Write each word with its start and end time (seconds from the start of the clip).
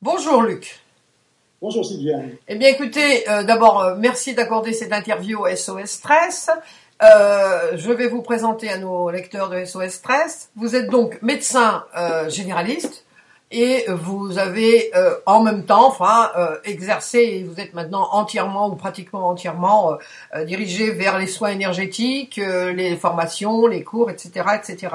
Bonjour 0.00 0.42
Luc. 0.42 0.78
Bonjour 1.60 1.84
Sylviane. 1.84 2.30
Eh 2.46 2.54
bien 2.54 2.68
écoutez, 2.68 3.28
euh, 3.28 3.42
d'abord 3.42 3.80
euh, 3.80 3.96
merci 3.98 4.32
d'accorder 4.32 4.72
cette 4.72 4.92
interview 4.92 5.40
au 5.40 5.48
SOS 5.48 5.86
Stress. 5.86 6.50
Euh, 7.02 7.72
je 7.74 7.90
vais 7.90 8.06
vous 8.06 8.22
présenter 8.22 8.68
à 8.68 8.78
nos 8.78 9.10
lecteurs 9.10 9.50
de 9.50 9.64
SOS 9.64 9.88
Stress. 9.88 10.50
Vous 10.54 10.76
êtes 10.76 10.88
donc 10.88 11.20
médecin 11.20 11.84
généraliste 12.28 13.06
et 13.50 13.86
vous 13.88 14.38
avez 14.38 14.92
en 15.24 15.42
même 15.42 15.64
temps, 15.64 15.86
enfin, 15.86 16.30
exercé 16.64 17.18
et 17.18 17.44
vous 17.44 17.58
êtes 17.60 17.72
maintenant 17.72 18.08
entièrement 18.12 18.68
ou 18.68 18.74
pratiquement 18.74 19.28
entièrement 19.28 19.96
dirigé 20.46 20.90
vers 20.90 21.18
les 21.18 21.26
soins 21.26 21.50
énergétiques, 21.50 22.36
les 22.36 22.96
formations, 22.96 23.66
les 23.66 23.82
cours, 23.82 24.10
etc., 24.10 24.44
etc. 24.56 24.88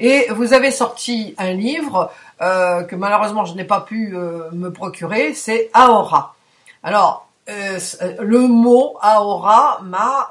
Et 0.00 0.28
vous 0.30 0.54
avez 0.54 0.70
sorti 0.70 1.34
un 1.36 1.52
livre 1.52 2.10
euh, 2.40 2.84
que 2.84 2.96
malheureusement 2.96 3.44
je 3.44 3.54
n'ai 3.54 3.64
pas 3.64 3.82
pu 3.82 4.16
euh, 4.16 4.50
me 4.52 4.72
procurer, 4.72 5.34
c'est 5.34 5.68
Aora. 5.74 6.34
Alors, 6.82 7.28
euh, 7.50 7.78
le 8.18 8.40
mot 8.48 8.96
Aora 9.02 9.80
m'a, 9.82 10.30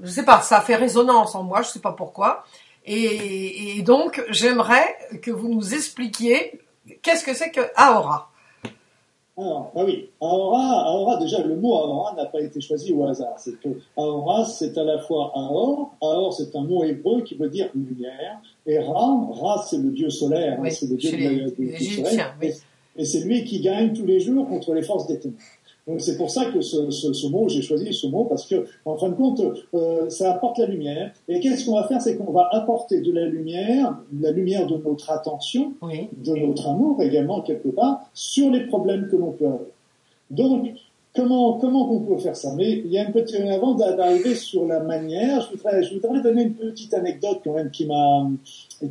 je 0.00 0.08
sais 0.08 0.24
pas, 0.24 0.40
ça 0.42 0.60
fait 0.60 0.76
résonance 0.76 1.34
en 1.34 1.42
moi, 1.42 1.62
je 1.62 1.70
sais 1.70 1.80
pas 1.80 1.90
pourquoi. 1.92 2.44
Et, 2.90 3.76
et 3.76 3.82
donc, 3.82 4.24
j'aimerais 4.30 4.96
que 5.20 5.30
vous 5.30 5.48
nous 5.48 5.74
expliquiez 5.74 6.58
qu'est-ce 7.02 7.22
que 7.22 7.34
c'est 7.34 7.50
que 7.50 7.60
Aora. 7.76 8.30
Alors, 9.36 9.70
ah 9.76 9.84
oui, 9.84 10.08
Aora, 10.20 10.86
Aora, 10.86 11.16
déjà 11.18 11.42
le 11.42 11.54
mot 11.54 11.74
Aora 11.74 12.14
n'a 12.16 12.24
pas 12.24 12.40
été 12.40 12.60
choisi 12.60 12.92
au 12.92 13.04
hasard. 13.04 13.34
C'est 13.36 13.60
que 13.60 13.68
Aora, 13.96 14.44
c'est 14.46 14.76
à 14.78 14.84
la 14.84 14.98
fois 14.98 15.30
Aor, 15.34 15.94
Aor 16.00 16.32
c'est 16.32 16.56
un 16.56 16.62
mot 16.62 16.82
hébreu 16.82 17.20
qui 17.20 17.34
veut 17.36 17.50
dire 17.50 17.68
lumière, 17.74 18.40
et 18.66 18.78
Ra, 18.78 19.28
Ra 19.32 19.64
c'est 19.68 19.76
le 19.76 19.90
dieu 19.90 20.08
solaire, 20.10 20.58
hein, 20.58 20.70
c'est 20.70 20.88
le 20.88 20.96
dieu 20.96 21.10
du 21.12 21.84
soleil, 21.84 22.24
et 22.96 23.04
c'est 23.04 23.20
lui 23.20 23.44
qui 23.44 23.60
gagne 23.60 23.92
tous 23.92 24.06
les 24.06 24.18
jours 24.18 24.48
contre 24.48 24.72
les 24.72 24.82
forces 24.82 25.06
des 25.06 25.20
ténèbres. 25.20 25.38
Donc 25.88 26.02
c'est 26.02 26.18
pour 26.18 26.30
ça 26.30 26.44
que 26.46 26.60
ce, 26.60 26.90
ce, 26.90 27.14
ce 27.14 27.26
mot, 27.28 27.48
j'ai 27.48 27.62
choisi 27.62 27.92
ce 27.94 28.06
mot 28.06 28.24
parce 28.24 28.46
que 28.46 28.66
en 28.84 28.96
fin 28.96 29.08
de 29.08 29.14
compte, 29.14 29.40
euh, 29.74 30.10
ça 30.10 30.32
apporte 30.32 30.58
la 30.58 30.66
lumière. 30.66 31.12
Et 31.28 31.40
qu'est-ce 31.40 31.64
qu'on 31.64 31.76
va 31.76 31.88
faire, 31.88 32.02
c'est 32.02 32.16
qu'on 32.16 32.30
va 32.30 32.48
apporter 32.52 33.00
de 33.00 33.10
la 33.10 33.24
lumière, 33.24 33.96
la 34.20 34.30
lumière 34.30 34.66
de 34.66 34.76
notre 34.76 35.10
attention, 35.10 35.72
de 35.82 36.34
notre 36.34 36.68
amour 36.68 37.02
également 37.02 37.40
quelque 37.40 37.68
part, 37.68 38.02
sur 38.12 38.50
les 38.50 38.66
problèmes 38.66 39.08
que 39.08 39.16
l'on 39.16 39.32
peut 39.32 39.46
avoir. 39.46 39.60
Donc 40.30 40.74
Comment, 41.18 41.54
comment 41.54 41.92
on 41.92 41.98
peut 41.98 42.16
faire 42.18 42.36
ça? 42.36 42.54
Mais 42.54 42.70
il 42.70 42.92
y 42.92 42.96
a 42.96 43.04
une 43.04 43.10
petite, 43.10 43.40
avant 43.40 43.74
d'arriver 43.74 44.36
sur 44.36 44.64
la 44.66 44.78
manière, 44.78 45.40
je 45.40 45.56
voudrais, 45.56 45.82
je 45.82 45.94
voudrais 45.94 46.22
donner 46.22 46.44
une 46.44 46.54
petite 46.54 46.94
anecdote 46.94 47.40
quand 47.42 47.54
même 47.54 47.72
qui 47.72 47.86
m'a, 47.86 48.30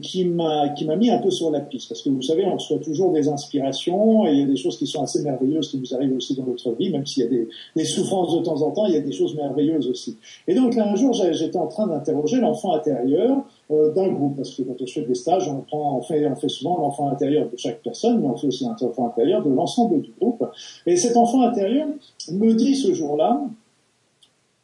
qui 0.01 0.25
m'a, 0.25 0.67
qui 0.75 0.83
m'a 0.83 0.97
mis 0.97 1.09
un 1.09 1.19
peu 1.19 1.31
sur 1.31 1.51
la 1.51 1.61
piste. 1.61 1.87
Parce 1.87 2.01
que 2.01 2.09
vous 2.09 2.21
savez, 2.21 2.45
on 2.45 2.55
reçoit 2.55 2.79
toujours 2.79 3.13
des 3.13 3.29
inspirations 3.29 4.27
et 4.27 4.33
il 4.33 4.39
y 4.39 4.43
a 4.43 4.45
des 4.45 4.57
choses 4.57 4.77
qui 4.77 4.87
sont 4.87 5.01
assez 5.03 5.23
merveilleuses 5.23 5.71
qui 5.71 5.77
nous 5.77 5.95
arrivent 5.95 6.17
aussi 6.17 6.35
dans 6.35 6.43
notre 6.43 6.73
vie, 6.73 6.89
même 6.89 7.05
s'il 7.05 7.23
y 7.23 7.27
a 7.27 7.29
des, 7.29 7.47
des 7.77 7.85
souffrances 7.85 8.37
de 8.37 8.43
temps 8.43 8.61
en 8.61 8.71
temps, 8.71 8.87
il 8.87 8.95
y 8.95 8.97
a 8.97 9.01
des 9.01 9.13
choses 9.13 9.33
merveilleuses 9.33 9.87
aussi. 9.87 10.17
Et 10.49 10.53
donc 10.53 10.75
là, 10.75 10.91
un 10.91 10.95
jour, 10.97 11.13
j'étais 11.13 11.57
en 11.57 11.67
train 11.67 11.87
d'interroger 11.87 12.41
l'enfant 12.41 12.73
intérieur 12.73 13.37
euh, 13.69 13.91
d'un 13.93 14.07
groupe, 14.07 14.37
parce 14.37 14.55
que 14.55 14.63
quand 14.63 14.81
on 14.81 14.87
fait 14.87 15.01
des 15.01 15.15
stages, 15.15 15.49
on 15.49 15.61
prend, 15.61 15.97
on 15.97 16.01
fait, 16.01 16.25
on 16.25 16.35
fait 16.35 16.47
souvent 16.47 16.77
l'enfant 16.77 17.09
intérieur 17.09 17.49
de 17.49 17.57
chaque 17.57 17.81
personne, 17.81 18.21
mais 18.21 18.27
on 18.27 18.37
fait 18.37 18.47
aussi 18.47 18.65
un 18.65 18.75
enfant 18.79 19.07
intérieur 19.07 19.43
de 19.43 19.49
l'ensemble 19.49 20.01
du 20.01 20.11
groupe. 20.19 20.45
Et 20.85 20.95
cet 20.95 21.17
enfant 21.17 21.41
intérieur 21.41 21.87
me 22.31 22.53
dit 22.53 22.75
ce 22.75 22.93
jour-là, 22.93 23.41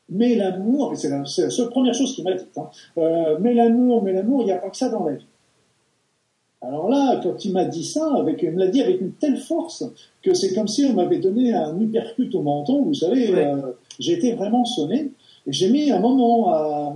mais 0.10 0.36
l'amour, 0.36 0.94
et 0.94 0.96
c'est 0.96 1.10
la, 1.10 1.26
seule 1.26 1.70
première 1.70 1.94
chose 1.94 2.16
qu'il 2.16 2.24
m'a 2.24 2.34
dit, 2.34 2.46
hein, 2.56 2.70
euh, 2.98 3.38
mais 3.42 3.54
l'amour, 3.54 4.04
mais 4.04 4.14
l'amour, 4.14 4.42
il 4.42 4.46
n'y 4.46 4.52
a 4.52 4.58
pas 4.58 4.70
que 4.70 4.78
ça 4.78 4.88
dans 4.90 5.04
la 5.04 5.16
vie. 5.16 5.26
Alors 6.62 6.88
là, 6.88 7.20
quand 7.22 7.44
il 7.44 7.52
m'a 7.52 7.66
dit 7.66 7.84
ça, 7.84 8.10
avec, 8.16 8.42
il 8.42 8.52
me 8.52 8.60
l'a 8.60 8.68
dit 8.70 8.82
avec 8.82 9.02
une 9.02 9.12
telle 9.12 9.36
force 9.36 9.84
que 10.22 10.34
c'est 10.34 10.54
comme 10.54 10.70
si 10.70 10.86
on 10.86 10.94
m'avait 10.94 11.20
donné 11.20 11.54
un 11.54 11.78
uppercut 11.78 12.34
au 12.36 12.42
menton. 12.42 12.84
Vous 12.84 12.94
savez, 12.94 13.36
euh, 13.36 13.74
j'ai 14.00 14.14
été 14.14 14.34
vraiment 14.34 14.64
sonné. 14.64 15.12
Et 15.46 15.52
j'ai 15.52 15.70
mis 15.70 15.92
un 15.92 16.00
moment 16.00 16.54
à, 16.54 16.96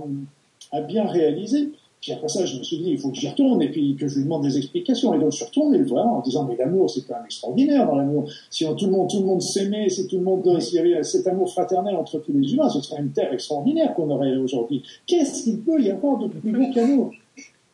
à 0.72 0.80
bien 0.80 1.06
réaliser 1.06 1.70
puis 2.00 2.12
après 2.12 2.28
ça, 2.28 2.44
je 2.44 2.58
me 2.58 2.62
suis 2.62 2.78
dit, 2.78 2.90
il 2.90 2.98
faut 2.98 3.10
que 3.10 3.16
j'y 3.16 3.28
retourne 3.28 3.60
et 3.60 3.70
puis 3.70 3.96
que 3.96 4.06
je 4.06 4.16
lui 4.16 4.24
demande 4.24 4.44
des 4.44 4.56
explications. 4.56 5.12
Et 5.14 5.18
donc, 5.18 5.32
je 5.32 5.36
suis 5.38 5.44
retourné 5.46 5.78
le 5.78 5.86
voir 5.86 6.06
en 6.06 6.20
disant, 6.20 6.44
mais 6.44 6.56
l'amour, 6.56 6.88
c'est 6.88 7.06
quand 7.06 7.14
même 7.14 7.24
extraordinaire 7.24 7.86
dans 7.86 7.96
l'amour. 7.96 8.30
Si 8.50 8.64
tout 8.64 8.86
le 8.86 8.92
monde, 8.92 9.10
tout 9.10 9.18
le 9.18 9.26
monde 9.26 9.42
s'aimait, 9.42 9.88
si 9.88 10.06
tout 10.06 10.18
le 10.18 10.22
monde, 10.22 10.60
s'il 10.60 10.76
y 10.76 10.78
avait 10.78 11.02
cet 11.02 11.26
amour 11.26 11.50
fraternel 11.50 11.96
entre 11.96 12.18
tous 12.18 12.32
les 12.32 12.52
humains, 12.52 12.68
ce 12.68 12.80
serait 12.80 13.00
une 13.00 13.10
terre 13.10 13.32
extraordinaire 13.32 13.94
qu'on 13.94 14.10
aurait 14.10 14.36
aujourd'hui. 14.36 14.82
Qu'est-ce 15.06 15.42
qu'il 15.42 15.58
peut 15.60 15.80
y 15.82 15.90
avoir 15.90 16.18
de 16.18 16.28
plus 16.28 16.52
beau 16.52 16.72
qu'amour? 16.72 17.12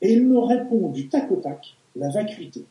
Et 0.01 0.15
il 0.15 0.27
me 0.27 0.39
répond 0.39 0.89
du 0.89 1.09
tac 1.09 1.31
au 1.31 1.37
tac, 1.37 1.75
la 1.95 2.09
vacuité. 2.09 2.65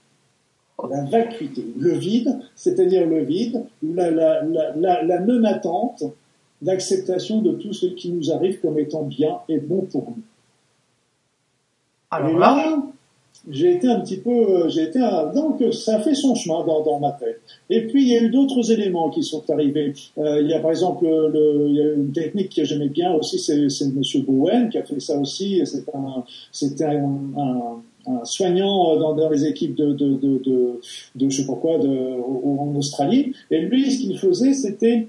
La 0.90 1.03
vacuité. 1.03 1.64
Le 1.78 1.94
vide, 1.94 2.40
c'est-à-dire 2.56 3.08
le 3.08 3.24
vide, 3.24 3.64
la, 3.84 4.09
la, 4.09 4.44
la, 4.44 5.03
la 5.03 5.20
non-attente 5.20 6.03
d'acceptation 6.64 7.41
de 7.41 7.52
tout 7.53 7.74
ce 7.74 7.85
qui 7.85 8.12
nous 8.12 8.31
arrive 8.31 8.59
comme 8.59 8.80
étant 8.80 9.03
bien 9.03 9.38
et 9.50 9.59
bon 9.59 9.81
pour 9.81 10.03
nous. 10.09 10.24
Alors 12.16 12.38
là, 12.38 12.84
j'ai 13.50 13.74
été 13.74 13.88
un 13.88 14.00
petit 14.00 14.18
peu, 14.18 14.29
euh, 14.29 14.69
j'ai 14.69 14.84
été 14.84 15.00
donc 15.35 15.62
ça 15.74 16.00
fait 16.00 16.13
son 16.13 16.35
chemin 16.35 16.63
dans, 16.66 16.81
dans, 16.84 17.00
ma 17.00 17.12
tête. 17.12 17.41
Et 17.69 17.88
puis 17.88 18.03
il 18.03 18.09
y 18.09 18.18
a 18.18 18.22
eu 18.22 18.29
d'autres 18.29 18.72
éléments 18.72 19.09
qui 19.09 19.24
sont 19.24 19.44
arrivés. 19.50 19.94
Euh, 20.18 20.41
il 20.41 20.47
y 20.47 20.53
a 20.53 20.59
par 20.59 20.72
exemple 20.72 21.06
le, 21.06 21.66
il 21.68 21.75
y 21.75 21.81
a 21.81 21.94
une 21.94 22.12
technique 22.12 22.56
que 22.56 22.63
j'aimais 22.63 22.90
bien 22.90 23.13
aussi, 23.13 23.40
c'est, 23.40 23.69
c'est 23.69 23.94
Monsieur 23.94 24.22
Bowen 24.22 24.69
qui 24.69 24.78
a 24.78 24.84
fait 24.84 25.00
ça 25.00 25.18
aussi. 25.18 25.62
C'est 25.66 25.90
un, 25.94 26.23
c'était 26.52 26.85
un, 26.85 27.19
un, 28.07 28.25
soignant 28.25 28.96
euh, 28.96 29.00
dans, 29.00 29.16
dans, 29.16 29.29
les 29.29 29.46
équipes 29.46 29.75
de, 29.75 29.94
de, 29.94 30.13
de, 30.16 30.38
de, 30.38 30.81
de 31.16 31.29
je 31.29 31.41
sais 31.41 31.47
pas 31.47 31.56
quoi, 31.56 31.78
de, 31.79 31.90
en 31.90 32.75
Australie. 32.75 33.34
Et 33.50 33.59
lui, 33.59 33.91
ce 33.91 34.02
qu'il 34.02 34.18
faisait, 34.18 34.53
c'était 34.53 35.07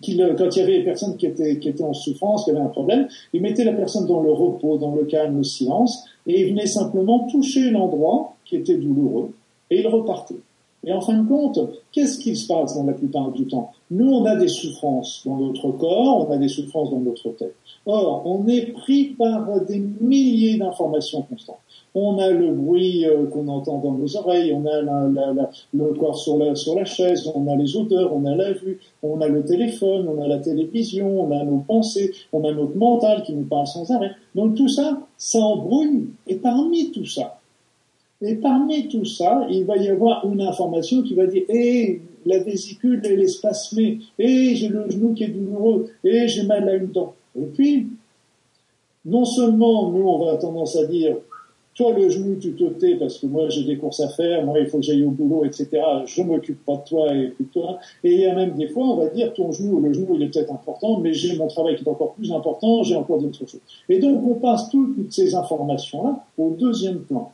qu'il, 0.00 0.34
quand 0.38 0.56
il 0.56 0.58
y 0.58 0.62
avait 0.62 0.78
des 0.78 0.84
personnes 0.84 1.16
qui 1.16 1.26
étaient, 1.26 1.58
qui 1.58 1.68
étaient 1.68 1.84
en 1.84 1.94
souffrance, 1.94 2.44
qui 2.44 2.50
avaient 2.50 2.60
un 2.60 2.66
problème, 2.66 3.08
il 3.32 3.42
mettait 3.42 3.64
la 3.64 3.72
personne 3.72 4.06
dans 4.06 4.22
le 4.22 4.32
repos, 4.32 4.78
dans 4.78 4.94
le 4.94 5.04
calme, 5.04 5.38
le 5.38 5.44
silence, 5.44 6.04
et 6.26 6.40
il 6.40 6.50
venait 6.50 6.66
simplement 6.66 7.26
toucher 7.28 7.70
l'endroit 7.70 8.36
qui 8.44 8.56
était 8.56 8.76
douloureux, 8.76 9.32
et 9.70 9.80
il 9.80 9.86
repartait. 9.86 10.40
Et 10.84 10.92
en 10.92 11.00
fin 11.00 11.22
de 11.22 11.28
compte, 11.28 11.60
qu'est-ce 11.92 12.18
qui 12.18 12.34
se 12.34 12.48
passe 12.48 12.76
dans 12.76 12.84
la 12.84 12.92
plupart 12.92 13.30
du 13.30 13.46
temps? 13.46 13.70
Nous, 13.90 14.10
on 14.10 14.24
a 14.24 14.34
des 14.34 14.48
souffrances 14.48 15.22
dans 15.24 15.36
notre 15.36 15.70
corps, 15.70 16.28
on 16.28 16.32
a 16.32 16.36
des 16.36 16.48
souffrances 16.48 16.90
dans 16.90 16.98
notre 16.98 17.30
tête. 17.30 17.54
Or, 17.86 18.22
on 18.24 18.46
est 18.48 18.72
pris 18.72 19.14
par 19.18 19.64
des 19.64 19.78
milliers 20.00 20.58
d'informations 20.58 21.22
constantes. 21.22 21.58
On 21.94 22.18
a 22.18 22.30
le 22.30 22.52
bruit 22.52 23.04
euh, 23.06 23.26
qu'on 23.26 23.48
entend 23.48 23.78
dans 23.78 23.92
nos 23.92 24.16
oreilles, 24.16 24.52
on 24.54 24.66
a 24.66 24.80
le 25.72 25.94
corps 25.94 26.18
sur 26.18 26.38
la, 26.38 26.54
sur 26.54 26.74
la 26.74 26.84
chaise, 26.84 27.30
on 27.34 27.46
a 27.52 27.56
les 27.56 27.76
odeurs, 27.76 28.14
on 28.14 28.24
a 28.24 28.34
la 28.34 28.52
vue, 28.52 28.80
on 29.02 29.20
a 29.20 29.28
le 29.28 29.44
téléphone, 29.44 30.08
on 30.08 30.20
a 30.22 30.26
la 30.26 30.38
télévision, 30.38 31.22
on 31.22 31.30
a 31.32 31.44
nos 31.44 31.58
pensées, 31.58 32.12
on 32.32 32.44
a 32.44 32.52
notre 32.52 32.76
mental 32.76 33.22
qui 33.22 33.34
nous 33.34 33.44
parle 33.44 33.66
sans 33.66 33.90
arrêt. 33.90 34.12
Donc 34.34 34.54
tout 34.54 34.68
ça, 34.68 35.00
ça 35.18 35.40
embrouille. 35.40 36.08
Et 36.26 36.36
parmi 36.36 36.92
tout 36.92 37.06
ça, 37.06 37.41
et 38.22 38.36
parmi 38.36 38.88
tout 38.88 39.04
ça, 39.04 39.46
il 39.50 39.64
va 39.64 39.76
y 39.76 39.88
avoir 39.88 40.24
une 40.30 40.40
information 40.40 41.02
qui 41.02 41.14
va 41.14 41.26
dire, 41.26 41.42
eh, 41.48 42.00
la 42.24 42.38
vésicule, 42.38 43.00
elle 43.04 43.20
est 43.20 43.26
spasmée, 43.26 43.98
eh, 44.18 44.54
j'ai 44.54 44.68
le 44.68 44.88
genou 44.88 45.12
qui 45.12 45.24
est 45.24 45.28
douloureux, 45.28 45.90
eh, 46.04 46.28
j'ai 46.28 46.44
mal 46.44 46.68
à 46.68 46.74
une 46.74 46.86
dent. 46.86 47.14
Et 47.36 47.46
puis, 47.46 47.88
non 49.04 49.24
seulement 49.24 49.90
nous, 49.90 50.06
on 50.06 50.24
va 50.24 50.36
tendance 50.36 50.76
à 50.76 50.86
dire, 50.86 51.16
toi 51.74 51.92
le 51.94 52.08
genou 52.10 52.36
tu 52.36 52.52
te 52.54 52.64
tais 52.64 52.96
parce 52.96 53.18
que 53.18 53.26
moi 53.26 53.48
j'ai 53.48 53.64
des 53.64 53.78
courses 53.78 54.00
à 54.00 54.08
faire, 54.08 54.44
moi 54.44 54.58
il 54.60 54.66
faut 54.66 54.78
que 54.78 54.84
j'aille 54.84 55.04
au 55.04 55.10
boulot, 55.10 55.44
etc. 55.44 55.68
Je 56.04 56.22
m'occupe 56.22 56.64
pas 56.64 56.76
de 56.76 56.84
toi 56.88 57.14
et 57.14 57.32
de 57.38 57.46
toi. 57.50 57.78
Et 58.04 58.12
il 58.12 58.20
y 58.20 58.26
a 58.26 58.34
même 58.34 58.54
des 58.56 58.68
fois 58.68 58.84
on 58.84 58.96
va 58.96 59.08
dire 59.08 59.32
ton 59.32 59.50
genou, 59.52 59.80
le 59.80 59.92
genou 59.92 60.14
il 60.14 60.22
est 60.22 60.28
peut-être 60.28 60.52
important, 60.52 60.98
mais 61.00 61.14
j'ai 61.14 61.36
mon 61.36 61.48
travail 61.48 61.76
qui 61.76 61.84
est 61.84 61.88
encore 61.88 62.12
plus 62.12 62.30
important, 62.30 62.82
j'ai 62.82 62.94
encore 62.94 63.18
d'autres 63.18 63.38
choses. 63.38 63.58
Et 63.88 63.98
donc 63.98 64.22
on 64.22 64.34
passe 64.34 64.68
toutes 64.68 65.10
ces 65.10 65.34
informations 65.34 66.04
là 66.04 66.24
au 66.36 66.50
deuxième 66.50 67.00
plan. 67.00 67.32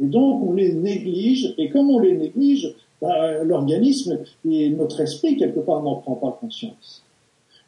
Et 0.00 0.06
donc 0.06 0.42
on 0.46 0.52
les 0.52 0.72
néglige, 0.72 1.54
et 1.58 1.70
comme 1.70 1.90
on 1.90 1.98
les 1.98 2.16
néglige, 2.16 2.74
bah, 3.00 3.42
l'organisme 3.44 4.18
et 4.48 4.70
notre 4.70 5.00
esprit 5.00 5.36
quelque 5.36 5.60
part 5.60 5.82
n'en 5.82 5.96
prend 5.96 6.14
pas 6.14 6.38
conscience. 6.40 7.02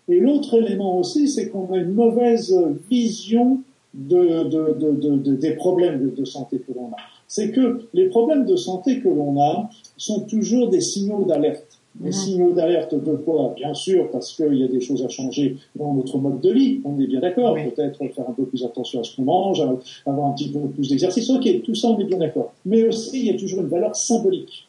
Et 0.09 0.21
l'autre 0.21 0.55
élément 0.55 0.99
aussi, 0.99 1.29
c'est 1.29 1.51
qu'on 1.51 1.71
a 1.73 1.77
une 1.77 1.93
mauvaise 1.93 2.55
vision 2.91 3.61
de, 3.93 4.45
de, 4.45 5.19
de, 5.19 5.35
des 5.35 5.53
problèmes 5.53 6.15
de, 6.15 6.25
santé 6.25 6.59
que 6.59 6.73
l'on 6.73 6.89
a. 6.89 6.97
C'est 7.27 7.51
que 7.51 7.83
les 7.93 8.09
problèmes 8.09 8.47
de 8.47 8.57
santé 8.57 9.01
que 9.01 9.09
l'on 9.09 9.39
a 9.41 9.69
sont 9.97 10.21
toujours 10.21 10.71
des 10.71 10.81
signaux 10.81 11.25
d'alerte. 11.25 11.78
Mhm. 12.01 12.13
signaux 12.13 12.53
d'alerte 12.53 12.95
de 12.95 13.17
quoi 13.17 13.55
Bien 13.57 13.75
sûr, 13.75 14.11
parce 14.11 14.33
qu'il 14.35 14.55
y 14.55 14.65
a 14.65 14.69
des 14.69 14.81
choses 14.81 15.05
à 15.05 15.09
changer 15.09 15.57
dans 15.75 15.95
notre 15.95 16.19
mode 16.19 16.41
de 16.41 16.53
vie, 16.53 16.81
on 16.85 16.99
est 17.01 17.07
bien 17.07 17.21
d'accord. 17.21 17.55
Peut-être 17.55 17.99
faire 17.99 18.29
un 18.29 18.33
peu 18.33 18.45
plus 18.45 18.65
attention 18.65 19.01
à 19.01 19.05
ce 19.05 19.17
qu'on 19.17 19.23
mange, 19.23 19.63
avoir 20.07 20.29
un 20.29 20.33
petit 20.33 20.51
peu 20.51 20.61
plus 20.69 20.89
d'exercice. 20.89 21.29
Ok, 21.31 21.63
tout 21.63 21.75
ça, 21.75 21.89
on 21.89 21.99
est 21.99 22.05
bien 22.05 22.19
d'accord. 22.19 22.53
Mais 22.65 22.85
aussi, 22.85 23.21
il 23.21 23.27
y 23.27 23.31
a 23.31 23.39
toujours 23.39 23.61
une 23.61 23.69
valeur 23.69 23.97
symbolique. 23.97 24.69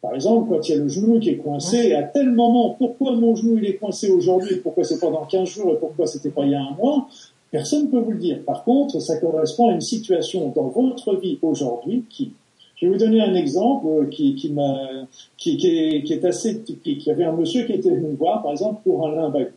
Par 0.00 0.14
exemple, 0.14 0.50
quand 0.50 0.68
il 0.68 0.72
y 0.72 0.74
a 0.74 0.82
le 0.82 0.88
genou 0.88 1.18
qui 1.18 1.30
est 1.30 1.38
coincé, 1.38 1.94
à 1.94 2.02
tel 2.02 2.30
moment, 2.30 2.76
pourquoi 2.78 3.12
mon 3.12 3.34
genou 3.34 3.56
il 3.56 3.64
est 3.64 3.76
coincé 3.76 4.10
aujourd'hui, 4.10 4.56
pourquoi 4.56 4.84
c'est 4.84 5.00
pas 5.00 5.10
dans 5.10 5.24
15 5.24 5.48
jours 5.48 5.72
et 5.72 5.76
pourquoi 5.78 6.06
c'était 6.06 6.28
pas 6.28 6.44
il 6.44 6.50
y 6.50 6.54
a 6.54 6.60
un 6.60 6.76
mois, 6.76 7.08
Personne 7.54 7.84
ne 7.84 7.88
peut 7.88 8.00
vous 8.00 8.10
le 8.10 8.18
dire. 8.18 8.42
Par 8.44 8.64
contre, 8.64 8.98
ça 8.98 9.16
correspond 9.18 9.68
à 9.68 9.74
une 9.74 9.80
situation 9.80 10.48
dans 10.48 10.66
votre 10.70 11.14
vie 11.14 11.38
aujourd'hui 11.40 12.02
qui, 12.10 12.32
Je 12.76 12.86
vais 12.86 12.92
vous 12.92 12.98
donner 12.98 13.20
un 13.20 13.34
exemple 13.34 14.08
qui, 14.10 14.34
qui, 14.34 14.50
m'a, 14.52 15.06
qui, 15.36 15.56
qui, 15.56 15.68
est, 15.68 16.02
qui 16.02 16.12
est 16.12 16.24
assez 16.24 16.60
typique. 16.62 17.06
Il 17.06 17.08
y 17.08 17.12
avait 17.12 17.24
un 17.24 17.32
monsieur 17.32 17.64
qui 17.64 17.72
était 17.72 17.90
venu 17.90 18.08
me 18.08 18.16
voir, 18.16 18.42
par 18.42 18.52
exemple, 18.52 18.80
pour 18.82 19.06
un 19.06 19.14
limbago. 19.14 19.50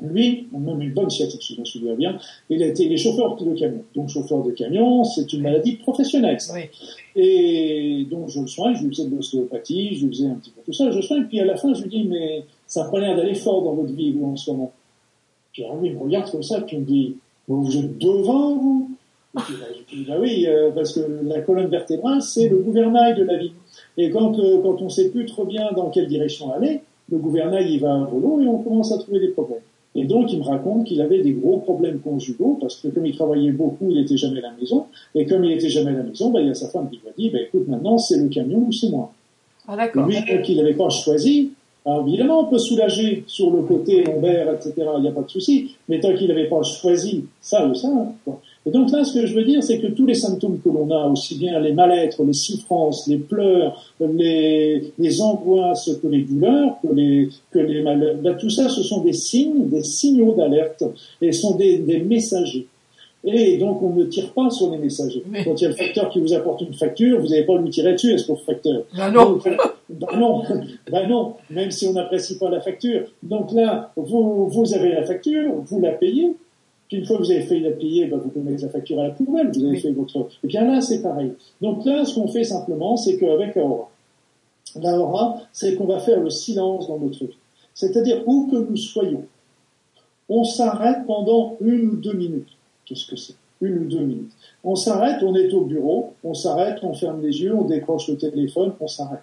Lui, 0.00 0.46
même 0.52 0.80
une 0.80 0.92
bonne 0.92 1.10
sciatique, 1.10 1.42
si 1.42 1.54
je 1.54 1.60
me 1.60 1.64
souviens 1.64 1.94
bien, 1.94 2.16
il 2.48 2.62
a 2.62 2.66
été 2.66 2.88
les 2.88 2.96
chauffeurs 2.96 3.36
de 3.36 3.52
camion. 3.54 3.82
Donc, 3.94 4.08
chauffeur 4.08 4.42
de 4.42 4.52
camion, 4.52 5.02
c'est 5.02 5.32
une 5.32 5.42
maladie 5.42 5.72
professionnelle. 5.72 6.40
Ça. 6.40 6.54
Oui. 6.54 6.62
Et 7.16 8.06
donc, 8.10 8.28
je 8.28 8.40
le 8.40 8.46
soigne, 8.46 8.76
je 8.76 8.84
lui 8.84 8.94
faisais 8.94 9.08
de 9.08 9.16
l'ostéopathie, 9.16 9.96
je 9.96 10.06
lui 10.06 10.14
faisais 10.14 10.28
un 10.28 10.34
petit 10.34 10.50
peu 10.50 10.60
tout 10.64 10.72
ça, 10.72 10.90
je 10.90 10.96
le 10.96 11.02
soigne, 11.02 11.24
puis 11.24 11.40
à 11.40 11.44
la 11.44 11.56
fin, 11.56 11.74
je 11.74 11.82
lui 11.82 11.90
dis, 11.90 12.04
mais 12.04 12.44
ça 12.66 12.84
n'a 12.84 12.90
pas 12.90 13.00
l'air 13.00 13.16
d'aller 13.16 13.34
fort 13.34 13.62
dans 13.62 13.74
votre 13.74 13.92
vie, 13.92 14.12
vous, 14.12 14.26
en 14.26 14.36
ce 14.36 14.52
moment. 14.52 14.72
Puis 15.52 15.64
alors, 15.64 15.76
lui, 15.80 15.88
il 15.88 15.94
me 15.94 16.00
regarde 16.00 16.30
comme 16.30 16.44
ça, 16.44 16.60
puis 16.60 16.76
il 16.76 16.80
me 16.80 16.86
dit, 16.86 17.16
vous 17.48 17.76
êtes 17.76 17.98
devant, 17.98 18.54
vous? 18.56 18.90
Bah, 19.34 19.42
bah 20.08 20.14
oui, 20.20 20.46
euh, 20.46 20.70
parce 20.72 20.92
que 20.92 21.00
la 21.24 21.40
colonne 21.40 21.68
vertébrale, 21.68 22.20
c'est 22.20 22.48
le 22.48 22.58
gouvernail 22.58 23.14
de 23.14 23.24
la 23.24 23.38
vie. 23.38 23.52
Et 23.96 24.10
quand, 24.10 24.38
euh, 24.38 24.60
quand 24.62 24.80
on 24.82 24.88
sait 24.88 25.10
plus 25.10 25.26
trop 25.26 25.44
bien 25.44 25.72
dans 25.72 25.90
quelle 25.90 26.06
direction 26.06 26.52
aller, 26.52 26.80
le 27.10 27.18
gouvernail, 27.18 27.72
il 27.72 27.80
va 27.80 27.92
un 27.92 28.04
volo 28.04 28.40
et 28.40 28.46
on 28.46 28.58
commence 28.58 28.92
à 28.92 28.98
trouver 28.98 29.20
des 29.20 29.28
problèmes. 29.28 29.60
Et 29.94 30.04
donc, 30.04 30.32
il 30.32 30.38
me 30.38 30.44
raconte 30.44 30.86
qu'il 30.86 31.00
avait 31.02 31.20
des 31.22 31.32
gros 31.32 31.58
problèmes 31.58 32.00
conjugaux, 32.00 32.56
parce 32.60 32.76
que 32.76 32.88
comme 32.88 33.04
il 33.04 33.14
travaillait 33.14 33.52
beaucoup, 33.52 33.90
il 33.90 33.98
était 33.98 34.16
jamais 34.16 34.38
à 34.38 34.42
la 34.42 34.52
maison. 34.58 34.86
Et 35.14 35.26
comme 35.26 35.44
il 35.44 35.52
était 35.52 35.68
jamais 35.68 35.90
à 35.90 35.98
la 35.98 36.02
maison, 36.02 36.30
bah, 36.30 36.40
il 36.40 36.48
y 36.48 36.50
a 36.50 36.54
sa 36.54 36.68
femme 36.68 36.88
qui 36.88 36.96
lui 36.96 37.08
a 37.08 37.12
dit, 37.16 37.30
bah, 37.30 37.40
écoute, 37.42 37.68
maintenant, 37.68 37.98
c'est 37.98 38.18
le 38.18 38.28
camion 38.28 38.64
ou 38.66 38.72
c'est 38.72 38.88
moi. 38.88 39.12
Ah, 39.68 39.76
d'accord. 39.76 40.06
Lui, 40.06 40.16
donc, 40.16 40.48
il 40.48 40.56
n'avait 40.56 40.74
pas 40.74 40.88
choisi. 40.88 41.52
Alors, 41.84 42.06
évidemment, 42.06 42.40
on 42.40 42.46
peut 42.46 42.58
soulager 42.58 43.24
sur 43.26 43.50
le 43.50 43.62
côté 43.62 44.02
lombaire, 44.04 44.54
etc. 44.54 44.72
Il 44.96 45.02
n'y 45.02 45.08
a 45.08 45.12
pas 45.12 45.22
de 45.22 45.30
souci. 45.30 45.74
Mais 45.88 46.00
tant 46.00 46.14
qu'il 46.14 46.28
n'avait 46.28 46.48
pas 46.48 46.62
choisi 46.62 47.26
ça 47.40 47.66
ou 47.66 47.74
ça. 47.74 47.88
Bon. 48.26 48.38
Et 48.64 48.70
donc 48.70 48.92
là, 48.92 49.02
ce 49.02 49.14
que 49.14 49.26
je 49.26 49.34
veux 49.34 49.44
dire, 49.44 49.62
c'est 49.62 49.80
que 49.80 49.88
tous 49.88 50.06
les 50.06 50.14
symptômes 50.14 50.60
que 50.60 50.68
l'on 50.68 50.88
a, 50.90 51.08
aussi 51.08 51.36
bien 51.36 51.58
les 51.58 51.72
mal-être, 51.72 52.22
les 52.22 52.32
souffrances, 52.32 53.08
les 53.08 53.18
pleurs, 53.18 53.92
les, 54.00 54.92
les 54.98 55.20
angoisses 55.20 55.90
que 56.00 56.06
les 56.06 56.22
douleurs, 56.22 56.76
que 56.80 56.94
les, 56.94 57.28
que 57.50 57.58
les 57.58 57.82
mal 57.82 58.18
ben, 58.22 58.36
tout 58.36 58.50
ça, 58.50 58.68
ce 58.68 58.82
sont 58.82 59.02
des 59.02 59.14
signes, 59.14 59.68
des 59.68 59.82
signaux 59.82 60.34
d'alerte, 60.34 60.84
et 61.20 61.32
sont 61.32 61.56
des, 61.56 61.78
des 61.78 61.98
messagers. 61.98 62.66
Et 63.24 63.56
donc, 63.56 63.80
on 63.82 63.90
ne 63.90 64.04
tire 64.04 64.32
pas 64.32 64.50
sur 64.50 64.70
les 64.70 64.78
messagers. 64.78 65.22
Oui. 65.30 65.40
Quand 65.44 65.54
il 65.60 65.62
y 65.62 65.66
a 65.66 65.68
le 65.68 65.76
facteur 65.76 66.08
qui 66.10 66.20
vous 66.20 66.32
apporte 66.32 66.60
une 66.62 66.74
facture, 66.74 67.20
vous 67.20 67.28
n'avez 67.28 67.44
pas 67.44 67.56
à 67.56 67.58
lui 67.58 67.70
tirer 67.70 67.92
dessus, 67.92 68.12
est-ce 68.12 68.26
pauvre 68.26 68.42
facteur 68.44 68.82
Ah 68.98 69.10
non. 69.10 69.32
Donc, 69.34 69.44
ben 69.88 70.18
non, 70.18 70.42
ben 70.90 71.08
non, 71.08 71.34
même 71.50 71.70
si 71.70 71.86
on 71.86 71.92
n'apprécie 71.92 72.38
pas 72.38 72.50
la 72.50 72.60
facture. 72.60 73.02
Donc 73.22 73.52
là, 73.52 73.92
vous, 73.96 74.48
vous 74.48 74.74
avez 74.74 74.90
la 74.90 75.04
facture, 75.04 75.52
vous 75.66 75.80
la 75.80 75.92
payez, 75.92 76.32
puis 76.92 77.00
une 77.00 77.06
fois 77.06 77.16
que 77.16 77.22
vous 77.22 77.30
avez 77.30 77.40
fait 77.40 77.58
la 77.58 77.70
payer, 77.70 78.04
ben 78.04 78.18
vous 78.18 78.28
pouvez 78.28 78.50
mettre 78.50 78.62
la 78.64 78.68
facture 78.68 79.00
à 79.00 79.04
la 79.04 79.10
poubelle, 79.12 79.50
vous 79.50 79.60
avez 79.64 79.70
Oui. 79.70 79.80
fait 79.80 79.92
votre... 79.92 80.28
Et 80.44 80.46
bien 80.46 80.66
là, 80.66 80.82
c'est 80.82 81.00
pareil. 81.00 81.32
Donc 81.62 81.86
là, 81.86 82.04
ce 82.04 82.14
qu'on 82.14 82.28
fait 82.28 82.44
simplement, 82.44 82.98
c'est 82.98 83.16
qu'avec 83.16 83.56
Aura, 83.56 83.88
la 84.78 84.98
Aura, 84.98 85.40
c'est 85.52 85.74
qu'on 85.74 85.86
va 85.86 86.00
faire 86.00 86.20
le 86.20 86.28
silence 86.28 86.88
dans 86.88 86.98
notre 86.98 87.24
vie. 87.24 87.38
C'est-à-dire, 87.72 88.22
où 88.26 88.46
que 88.48 88.56
nous 88.56 88.76
soyons, 88.76 89.24
on 90.28 90.44
s'arrête 90.44 91.06
pendant 91.06 91.56
une 91.62 91.88
ou 91.92 91.96
deux 91.96 92.12
minutes. 92.12 92.50
Qu'est-ce 92.84 93.06
que 93.06 93.16
c'est? 93.16 93.36
Une 93.62 93.78
ou 93.78 93.84
deux 93.88 94.00
minutes. 94.00 94.32
On 94.62 94.76
s'arrête, 94.76 95.22
on 95.22 95.34
est 95.34 95.50
au 95.54 95.64
bureau, 95.64 96.12
on 96.24 96.34
s'arrête, 96.34 96.76
on 96.82 96.92
ferme 96.92 97.22
les 97.22 97.40
yeux, 97.40 97.54
on 97.54 97.64
décroche 97.64 98.08
le 98.08 98.18
téléphone, 98.18 98.74
on 98.80 98.86
s'arrête. 98.86 99.22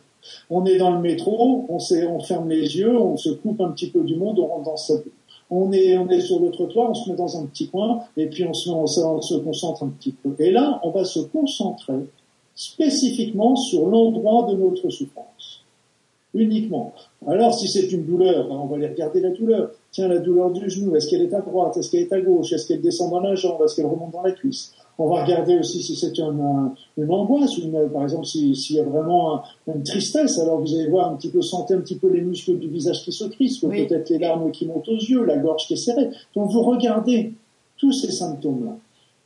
On 0.49 0.65
est 0.65 0.77
dans 0.79 0.89
le 0.89 1.01
métro, 1.01 1.67
on 1.69 2.19
ferme 2.19 2.49
les 2.49 2.77
yeux, 2.79 2.99
on 2.99 3.15
se 3.15 3.29
coupe 3.29 3.61
un 3.61 3.69
petit 3.69 3.91
peu 3.91 4.03
du 4.03 4.15
monde, 4.15 4.39
on 4.39 4.47
rentre 4.47 4.63
dans 4.63 4.77
sa 4.77 4.95
bulle. 4.97 5.11
On 5.51 5.71
est, 5.71 5.97
on 5.97 6.07
est 6.09 6.21
sur 6.21 6.39
le 6.39 6.51
trottoir, 6.51 6.91
on 6.91 6.93
se 6.93 7.09
met 7.09 7.15
dans 7.15 7.41
un 7.41 7.45
petit 7.45 7.69
coin, 7.69 8.03
et 8.17 8.27
puis 8.27 8.45
on 8.45 8.53
se, 8.53 8.69
on 8.69 8.85
se, 8.85 8.99
on 8.99 9.21
se 9.21 9.35
concentre 9.35 9.83
un 9.83 9.89
petit 9.89 10.11
peu. 10.11 10.35
Et 10.39 10.51
là, 10.51 10.79
on 10.83 10.91
va 10.91 11.05
se 11.05 11.19
concentrer 11.19 12.05
spécifiquement 12.55 13.55
sur 13.55 13.87
l'endroit 13.87 14.51
de 14.51 14.57
notre 14.57 14.89
souffrance. 14.89 15.63
Uniquement. 16.35 16.93
Alors, 17.25 17.53
si 17.53 17.67
c'est 17.67 17.91
une 17.91 18.05
douleur, 18.05 18.47
ben, 18.47 18.55
on 18.55 18.67
va 18.67 18.75
aller 18.75 18.89
regarder 18.89 19.21
la 19.21 19.31
douleur. 19.31 19.71
Tiens, 19.91 20.07
la 20.07 20.19
douleur 20.19 20.51
du 20.51 20.69
genou, 20.69 20.95
est-ce 20.95 21.09
qu'elle 21.09 21.23
est 21.23 21.33
à 21.33 21.41
droite, 21.41 21.77
est-ce 21.77 21.89
qu'elle 21.89 22.01
est 22.01 22.13
à 22.13 22.21
gauche, 22.21 22.53
est-ce 22.53 22.67
qu'elle 22.67 22.81
descend 22.81 23.09
dans 23.09 23.21
la 23.21 23.33
jambe, 23.33 23.61
est-ce 23.63 23.75
qu'elle 23.75 23.87
remonte 23.87 24.11
dans 24.11 24.21
la 24.21 24.33
cuisse? 24.33 24.73
On 25.01 25.07
va 25.07 25.23
regarder 25.23 25.57
aussi 25.57 25.81
si 25.81 25.95
c'est 25.95 26.17
une, 26.19 26.41
un- 26.41 26.73
une 26.97 27.09
angoisse, 27.09 27.57
une, 27.57 27.89
par 27.89 28.03
exemple, 28.03 28.25
si- 28.25 28.53
s'il 28.55 28.75
y 28.75 28.79
a 28.81 28.83
vraiment 28.83 29.35
un- 29.35 29.43
une 29.73 29.83
tristesse, 29.83 30.37
alors 30.39 30.59
vous 30.59 30.75
allez 30.75 30.89
voir 30.89 31.09
un 31.11 31.15
petit 31.15 31.29
peu, 31.29 31.41
sentez 31.41 31.73
un 31.73 31.79
petit 31.79 31.95
peu 31.95 32.09
les 32.11 32.19
muscles 32.21 32.59
du 32.59 32.67
visage 32.67 33.03
qui 33.05 33.13
se 33.13 33.23
crispent, 33.23 33.63
Oui. 33.69 33.87
peut-être 33.87 34.09
les 34.09 34.19
larmes 34.19 34.51
qui 34.51 34.65
montent 34.65 34.89
aux 34.89 34.97
yeux, 34.97 35.23
la 35.23 35.37
gorge 35.37 35.65
qui 35.67 35.73
est 35.75 35.77
serrée. 35.77 36.09
Donc 36.35 36.51
vous 36.51 36.61
regardez 36.61 37.31
tous 37.77 37.93
ces 37.93 38.11
symptômes-là, 38.11 38.75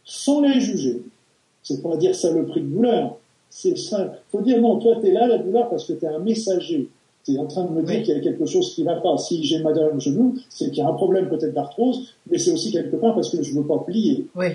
sans 0.06 0.42
les 0.42 0.60
juger. 0.62 1.02
C'est 1.64 1.82
pas 1.82 1.98
dire 1.98 2.14
ça 2.14 2.30
le 2.32 2.46
prix 2.46 2.62
de 2.62 2.68
douleur. 2.68 3.16
C'est 3.50 3.78
ça. 3.78 4.14
Faut 4.32 4.42
dire 4.42 4.62
non, 4.62 4.78
toi 4.78 4.98
t'es 5.02 5.12
là 5.12 5.26
la 5.28 5.40
douleur 5.40 5.70
parce 5.70 5.86
que 5.86 5.94
t'es 5.94 6.08
un 6.08 6.20
messager. 6.20 6.88
T'es 7.26 7.38
en 7.40 7.46
train 7.48 7.64
de 7.64 7.72
me 7.72 7.82
dire 7.82 7.96
Oui. 8.00 8.04
qu'il 8.04 8.14
y 8.16 8.18
a 8.18 8.20
quelque 8.22 8.46
chose 8.46 8.76
qui 8.76 8.84
va 8.84 8.96
pas. 8.98 9.18
Si 9.18 9.44
j'ai 9.44 9.60
mal 9.64 9.74
au 9.96 10.00
genou, 10.00 10.36
c'est 10.50 10.66
qu'il 10.70 10.80
y 10.80 10.82
a 10.82 10.88
un 10.90 10.94
problème 10.94 11.30
peut-être 11.30 11.54
d'arthrose, 11.54 12.14
mais 12.30 12.38
c'est 12.38 12.52
aussi 12.52 12.72
quelque 12.72 12.96
part 12.98 13.16
parce 13.16 13.30
que 13.30 13.42
je 13.42 13.54
veux 13.56 13.64
pas 13.64 13.80
plier. 13.80 14.28
Oui. 14.36 14.48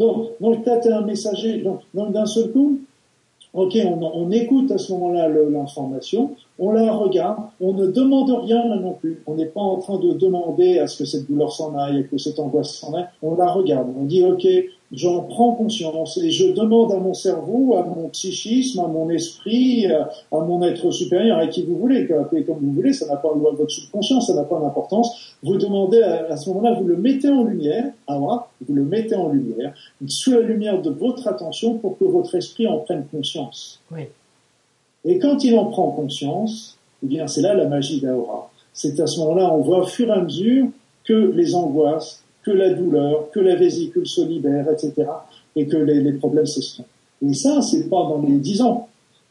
Donc, 0.00 0.30
donc 0.40 0.66
un 0.66 1.02
messager. 1.02 1.62
Donc, 1.94 2.12
d'un 2.12 2.24
seul 2.24 2.50
coup, 2.50 2.80
ok, 3.52 3.76
on, 4.00 4.30
écoute 4.30 4.72
à 4.72 4.78
ce 4.78 4.92
moment-là 4.94 5.28
l'information, 5.28 6.30
on 6.58 6.72
la 6.72 6.90
regarde, 6.92 7.36
on 7.60 7.74
ne 7.74 7.86
demande 7.86 8.30
rien 8.44 8.64
non 8.76 8.94
plus. 8.94 9.22
On 9.26 9.34
n'est 9.34 9.46
pas 9.46 9.60
en 9.60 9.76
train 9.76 9.98
de 9.98 10.14
demander 10.14 10.78
à 10.78 10.86
ce 10.86 11.00
que 11.00 11.04
cette 11.04 11.30
douleur 11.30 11.52
s'en 11.52 11.76
aille, 11.76 11.98
à 11.98 12.02
que 12.04 12.16
cette 12.16 12.38
angoisse 12.38 12.72
s'en 12.76 12.94
aille. 12.94 13.08
On 13.22 13.36
la 13.36 13.52
regarde. 13.52 13.88
On 14.00 14.04
dit, 14.04 14.24
ok, 14.24 14.46
j'en 14.92 15.20
prends 15.22 15.52
conscience 15.52 16.18
et 16.18 16.30
je 16.30 16.52
demande 16.52 16.90
à 16.92 16.96
mon 16.98 17.14
cerveau, 17.14 17.76
à 17.76 17.84
mon 17.84 18.08
psychisme, 18.08 18.80
à 18.80 18.88
mon 18.88 19.08
esprit, 19.10 19.86
à, 19.86 20.10
à 20.32 20.40
mon 20.40 20.62
être 20.64 20.90
supérieur, 20.90 21.38
à 21.38 21.46
qui 21.46 21.62
vous 21.62 21.76
voulez, 21.76 22.06
que- 22.06 22.14
appelez 22.14 22.44
comme 22.44 22.58
vous 22.60 22.72
voulez, 22.72 22.92
ça 22.92 23.06
n'a 23.06 23.16
pas 23.16 23.32
votre 23.32 23.70
subconscient, 23.70 24.20
ça 24.20 24.34
n'a 24.34 24.42
pas 24.44 24.58
d'importance. 24.58 25.34
Vous 25.42 25.56
demandez 25.56 26.02
à, 26.02 26.26
à 26.32 26.36
ce 26.36 26.48
moment-là, 26.50 26.74
vous 26.74 26.86
le 26.88 26.96
mettez 26.96 27.28
en 27.28 27.44
lumière, 27.44 27.92
ah, 28.08 28.18
voilà, 28.18 28.48
vous 28.66 28.74
le 28.74 28.84
mettez 28.84 29.14
en 29.14 29.28
lumière, 29.28 29.74
sous 30.08 30.32
la 30.32 30.40
lumière 30.40 30.82
de 30.82 30.90
votre 30.90 31.28
attention 31.28 31.74
pour 31.78 31.96
que 31.98 32.04
votre 32.04 32.34
esprit 32.34 32.66
en 32.66 32.78
prenne 32.78 33.04
conscience. 33.10 33.80
Oui. 33.92 34.02
Et 35.04 35.18
quand 35.18 35.44
il 35.44 35.56
en 35.56 35.66
prend 35.66 35.90
conscience, 35.92 36.76
eh 37.02 37.06
bien, 37.06 37.26
c'est 37.26 37.42
là 37.42 37.54
la 37.54 37.66
magie 37.66 38.00
d'Aura. 38.00 38.50
C'est 38.72 38.98
à 39.00 39.06
ce 39.06 39.20
moment-là, 39.20 39.54
on 39.54 39.60
voit 39.62 39.80
au 39.80 39.86
fur 39.86 40.08
et 40.08 40.12
à 40.12 40.20
mesure 40.20 40.66
que 41.04 41.12
les 41.34 41.54
angoisses, 41.54 42.22
que 42.42 42.50
la 42.50 42.70
douleur, 42.70 43.30
que 43.30 43.40
la 43.40 43.56
vésicule 43.56 44.06
se 44.06 44.22
libère, 44.22 44.66
etc., 44.70 44.94
et 45.56 45.66
que 45.66 45.76
les, 45.76 46.00
les 46.00 46.12
problèmes 46.12 46.46
s'estompent. 46.46 46.86
Et 47.28 47.34
ça, 47.34 47.60
c'est 47.60 47.88
pas 47.88 48.04
dans 48.04 48.22
les 48.26 48.38
10 48.38 48.62
ans. 48.62 48.88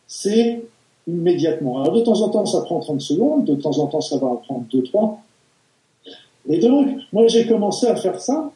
C'est 0.07 0.61
immédiatement. 1.07 1.81
Alors, 1.81 1.93
de 1.93 2.01
temps 2.01 2.21
en 2.21 2.29
temps, 2.29 2.45
ça 2.45 2.61
prend 2.61 2.79
30 2.79 3.01
secondes, 3.01 3.45
de 3.45 3.55
temps 3.55 3.77
en 3.79 3.87
temps, 3.87 4.01
ça 4.01 4.17
va 4.17 4.27
en 4.27 4.35
prendre 4.37 4.65
2, 4.71 4.83
3. 4.83 5.21
Et 6.49 6.59
donc, 6.59 6.87
moi, 7.11 7.27
j'ai 7.27 7.47
commencé 7.47 7.87
à 7.87 7.95
faire 7.95 8.19
ça 8.19 8.51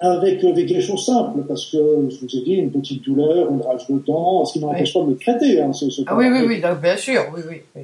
avec, 0.00 0.44
avec 0.44 0.66
des 0.66 0.80
choses 0.80 1.04
simples, 1.04 1.42
parce 1.46 1.70
que, 1.70 2.08
je 2.10 2.20
vous 2.20 2.36
ai 2.36 2.42
dit, 2.42 2.54
une 2.54 2.70
petite 2.70 3.04
douleur, 3.04 3.50
une 3.50 3.62
rage 3.62 3.86
de 3.88 3.98
dents, 3.98 4.44
ce 4.44 4.54
qui 4.54 4.60
n'empêche 4.60 4.92
pas 4.92 5.00
de 5.00 5.06
me 5.06 5.16
traiter, 5.16 5.60
hein, 5.60 5.72
ce, 5.72 5.90
ce 5.90 6.02
Ah 6.06 6.16
oui, 6.16 6.26
oui, 6.30 6.40
oui, 6.46 6.60
donc, 6.60 6.80
bien 6.80 6.96
sûr, 6.96 7.22
oui, 7.34 7.40
oui. 7.48 7.56
oui. 7.74 7.82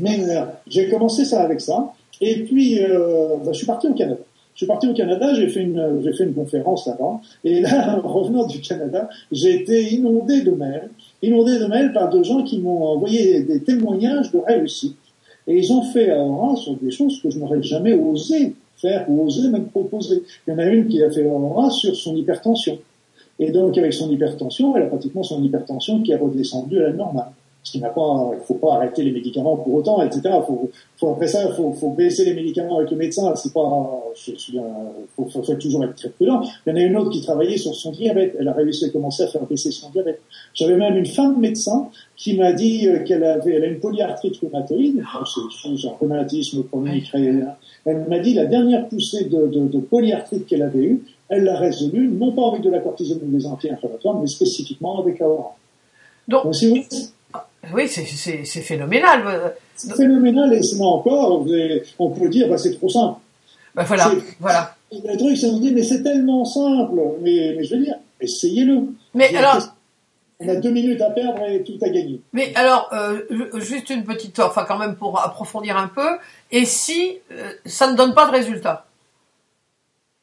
mais 0.00 0.18
euh, 0.30 0.44
j'ai 0.66 0.88
commencé 0.88 1.24
ça 1.24 1.42
avec 1.42 1.60
ça. 1.60 1.92
Et 2.20 2.44
puis, 2.44 2.82
euh, 2.82 3.36
bah, 3.44 3.52
je 3.52 3.58
suis 3.58 3.66
parti 3.66 3.88
au 3.88 3.94
Canada. 3.94 4.20
Je 4.54 4.58
suis 4.58 4.66
parti 4.66 4.86
au 4.86 4.94
Canada, 4.94 5.34
j'ai 5.34 5.48
fait 5.48 5.62
une, 5.62 6.00
j'ai 6.04 6.12
fait 6.12 6.24
une 6.24 6.34
conférence 6.34 6.86
là-bas. 6.86 7.20
Et 7.42 7.60
là, 7.60 8.00
en 8.04 8.08
revenant 8.08 8.46
du 8.46 8.60
Canada, 8.60 9.08
j'ai 9.32 9.62
été 9.62 9.92
inondé 9.92 10.42
de 10.42 10.52
mails, 10.52 10.90
inondé 11.22 11.58
de 11.58 11.66
mails 11.66 11.92
par 11.92 12.08
deux 12.08 12.22
gens 12.22 12.42
qui 12.44 12.60
m'ont 12.60 12.84
envoyé 12.84 13.42
des 13.42 13.60
témoignages 13.62 14.30
de 14.30 14.38
réussite. 14.38 14.96
Et 15.46 15.58
ils 15.58 15.72
ont 15.72 15.82
fait 15.82 16.10
à 16.10 16.24
sur 16.56 16.76
des 16.76 16.90
choses 16.90 17.20
que 17.20 17.30
je 17.30 17.38
n'aurais 17.38 17.62
jamais 17.62 17.94
osé 17.94 18.54
faire 18.76 19.04
ou 19.08 19.26
osé 19.26 19.48
même 19.48 19.66
proposer. 19.66 20.22
Il 20.46 20.52
y 20.52 20.54
en 20.54 20.58
a 20.58 20.66
une 20.66 20.86
qui 20.86 21.02
a 21.02 21.10
fait 21.10 21.26
à 21.26 21.70
sur 21.70 21.94
son 21.96 22.16
hypertension. 22.16 22.78
Et 23.38 23.50
donc, 23.50 23.76
avec 23.76 23.92
son 23.92 24.10
hypertension, 24.10 24.76
elle 24.76 24.84
a 24.84 24.86
pratiquement 24.86 25.22
son 25.22 25.42
hypertension 25.42 26.00
qui 26.02 26.12
est 26.12 26.16
redescendue 26.16 26.78
à 26.78 26.88
la 26.88 26.92
normale. 26.92 27.32
Ce 27.64 27.72
qui 27.72 27.80
n'a 27.80 27.88
pas, 27.88 28.30
il 28.34 28.44
faut 28.44 28.54
pas 28.54 28.74
arrêter 28.74 29.02
les 29.02 29.10
médicaments 29.10 29.56
pour 29.56 29.74
autant, 29.74 30.02
etc. 30.02 30.20
Faut, 30.46 30.70
faut 30.98 31.12
après 31.12 31.26
ça, 31.26 31.48
faut, 31.54 31.72
faut 31.72 31.90
baisser 31.90 32.26
les 32.26 32.34
médicaments 32.34 32.76
avec 32.76 32.90
le 32.90 32.96
médecin. 32.98 33.34
C'est 33.36 33.52
pas, 33.52 34.02
je, 34.14 34.32
je, 34.36 34.58
faut, 35.16 35.26
faut, 35.30 35.42
faut 35.42 35.54
toujours 35.54 35.82
être 35.84 35.94
très 35.94 36.10
prudent. 36.10 36.42
Il 36.66 36.70
y 36.70 36.72
en 36.72 36.76
a 36.76 36.80
une 36.82 36.96
autre 36.96 37.10
qui 37.10 37.22
travaillait 37.22 37.56
sur 37.56 37.74
son 37.74 37.90
diabète. 37.90 38.36
Elle 38.38 38.48
a 38.48 38.52
réussi 38.52 38.84
à 38.84 38.90
commencer 38.90 39.22
à 39.22 39.28
faire 39.28 39.46
baisser 39.46 39.70
son 39.70 39.88
diabète. 39.90 40.20
J'avais 40.52 40.76
même 40.76 40.96
une 40.96 41.06
femme 41.06 41.40
médecin 41.40 41.88
qui 42.16 42.36
m'a 42.36 42.52
dit 42.52 42.86
qu'elle 43.06 43.24
avait, 43.24 43.54
elle 43.54 43.64
a 43.64 43.66
une 43.66 43.80
polyarthrite 43.80 44.36
rhumatoïde. 44.36 45.02
C'est 45.24 45.88
un 45.88 45.92
rhumatisme 45.98 46.64
chronique. 46.64 47.10
Elle 47.14 48.06
m'a 48.08 48.18
dit 48.18 48.34
la 48.34 48.46
dernière 48.46 48.88
poussée 48.88 49.24
de, 49.24 49.46
de, 49.46 49.68
de 49.68 49.78
polyarthrite 49.78 50.46
qu'elle 50.46 50.62
avait 50.62 50.84
eue, 50.84 51.02
elle 51.28 51.44
l'a 51.44 51.56
résolue, 51.56 52.08
non 52.08 52.32
pas 52.32 52.48
avec 52.48 52.62
de 52.62 52.70
la 52.70 52.80
cortisone 52.80 53.20
ou 53.22 53.30
des 53.30 53.46
anti-inflammatoires, 53.46 54.20
mais 54.20 54.26
spécifiquement 54.26 55.00
avec 55.00 55.20
Aura. 55.20 55.56
Donc, 56.28 56.44
Donc 56.44 56.54
si 56.54 56.68
vous, 56.68 56.76
oui, 57.72 57.88
c'est- 57.88 58.60
phénoménal. 58.62 59.54
c'est 59.76 59.94
phénoménal 59.94 60.52
et 60.52 60.62
c'est 60.62 60.80
encore, 60.80 61.46
on 61.98 62.10
peut 62.10 62.28
dire, 62.28 62.48
bah, 62.48 62.58
c'est 62.58 62.74
trop 62.76 62.88
simple. 62.88 63.18
Ben 63.74 63.82
voilà, 63.84 64.12
voilà. 64.40 64.76
Le 64.92 65.16
truc, 65.16 65.36
c'est 65.36 65.46
on 65.48 65.56
se 65.56 65.60
dit, 65.62 65.72
mais 65.72 65.82
c'est 65.82 66.02
tellement 66.02 66.44
simple. 66.44 67.00
Mais, 67.20 67.54
mais 67.56 67.64
je 67.64 67.74
veux 67.74 67.82
dire, 67.82 67.96
essayez-le. 68.20 68.82
Mais 69.14 69.34
alors, 69.34 69.58
On 70.40 70.48
a 70.48 70.56
deux 70.56 70.70
minutes 70.70 71.00
à 71.00 71.10
perdre 71.10 71.42
et 71.48 71.62
tout 71.62 71.78
a 71.80 71.88
gagné. 71.88 72.20
Mais 72.32 72.52
alors, 72.56 72.90
euh, 72.92 73.20
juste 73.60 73.90
une 73.90 74.04
petite, 74.04 74.38
enfin 74.40 74.64
quand 74.66 74.78
même 74.78 74.96
pour 74.96 75.18
approfondir 75.20 75.76
un 75.76 75.88
peu, 75.88 76.18
et 76.50 76.64
si 76.64 77.18
euh, 77.32 77.50
ça 77.66 77.90
ne 77.90 77.96
donne 77.96 78.14
pas 78.14 78.26
de 78.26 78.32
résultat? 78.32 78.86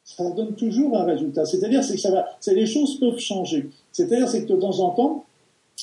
Ça 0.04 0.24
donne 0.30 0.54
toujours 0.54 0.96
un 0.98 1.04
résultat. 1.04 1.44
C'est-à-dire 1.46 1.82
c'est 1.82 1.94
que 1.94 2.00
ça 2.00 2.10
va, 2.10 2.26
c'est 2.40 2.54
les 2.54 2.66
choses 2.66 3.00
peuvent 3.00 3.18
changer. 3.18 3.70
C'est-à-dire 3.90 4.28
c'est 4.28 4.44
que 4.44 4.52
de 4.52 4.60
temps 4.60 4.80
en 4.80 4.90
temps, 4.90 5.24